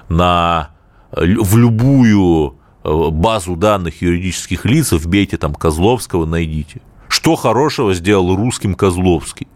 на, 0.07 0.69
в 1.11 1.57
любую 1.57 2.59
базу 2.86 3.55
данных 3.55 4.01
юридических 4.01 4.65
лиц, 4.65 4.91
вбейте 4.91 5.38
там 5.38 5.53
Козловского, 5.53 6.25
найдите. 6.25 6.81
Что 7.07 7.36
хорошего 7.36 7.93
сделал 7.93 8.36
русским 8.36 8.75
Козловский? 8.75 9.47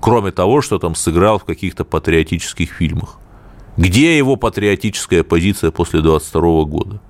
Кроме 0.00 0.30
того, 0.30 0.60
что 0.60 0.78
там 0.78 0.94
сыграл 0.94 1.38
в 1.38 1.44
каких-то 1.44 1.84
патриотических 1.84 2.70
фильмах. 2.70 3.18
Где 3.76 4.16
его 4.16 4.36
патриотическая 4.36 5.22
позиция 5.22 5.70
после 5.70 6.00
22 6.00 6.64
года? 6.64 7.00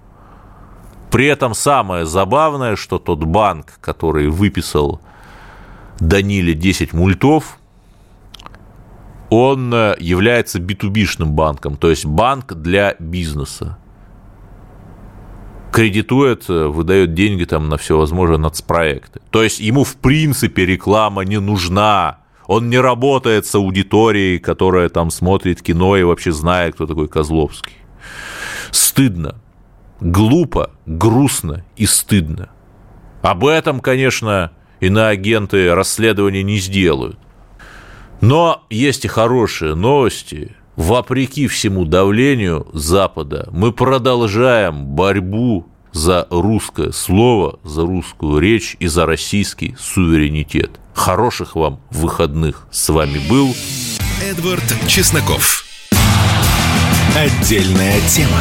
При 1.11 1.27
этом 1.27 1.55
самое 1.55 2.05
забавное, 2.05 2.77
что 2.77 2.99
тот 2.99 3.25
банк, 3.25 3.79
который 3.81 4.29
выписал 4.29 5.01
Даниле 5.99 6.55
10 6.55 6.93
мультов, 6.93 7.59
он 9.31 9.73
э, 9.73 9.97
является 9.99 10.59
битубишным 10.59 11.33
банком, 11.33 11.77
то 11.77 11.91
есть 11.91 12.05
банк 12.07 12.55
для 12.55 12.95
бизнеса. 12.99 13.79
Кредитует, 15.73 16.45
э, 16.49 16.67
выдает 16.67 17.15
деньги 17.15 17.45
там 17.45 17.69
на 17.69 17.77
всевозможные 17.77 18.39
нацпроекты. 18.39 19.21
То 19.31 19.43
есть 19.43 19.61
ему 19.61 19.85
в 19.85 19.97
принципе 19.97 20.65
реклама 20.65 21.23
не 21.25 21.39
нужна. 21.41 22.19
Он 22.47 22.71
не 22.71 22.79
работает 22.79 23.47
с 23.47 23.55
аудиторией, 23.55 24.39
которая 24.39 24.89
там 24.89 25.11
смотрит 25.11 25.63
кино 25.63 25.97
и 25.97 26.03
вообще 26.03 26.33
знает, 26.33 26.75
кто 26.75 26.87
такой 26.87 27.09
Козловский. 27.09 27.77
Стыдно, 28.71 29.37
глупо, 30.01 30.71
грустно 30.87 31.65
и 31.77 31.87
стыдно. 31.87 32.49
Об 33.23 33.45
этом, 33.45 33.81
конечно, 33.81 34.53
иноагенты 34.81 35.75
расследования 35.75 36.43
не 36.43 36.59
сделают. 36.59 37.19
Но 38.21 38.65
есть 38.71 39.05
и 39.05 39.09
хорошие 39.09 39.75
новости. 39.75 40.57
Вопреки 40.79 41.49
всему 41.49 41.85
давлению 41.85 42.69
Запада, 42.73 43.49
мы 43.51 43.73
продолжаем 43.73 44.87
борьбу 44.87 45.67
за 45.93 46.29
русское 46.31 46.93
слово, 46.93 47.59
за 47.65 47.83
русскую 47.83 48.39
речь 48.39 48.77
и 48.79 48.87
за 48.87 49.05
российский 49.05 49.75
суверенитет. 49.77 50.71
Хороших 50.95 51.57
вам 51.57 51.81
выходных. 51.91 52.69
С 52.71 52.91
вами 52.91 53.19
был 53.29 53.53
Эдвард 54.23 54.63
Чесноков. 54.87 55.65
Отдельная 57.17 58.01
тема. 58.09 58.41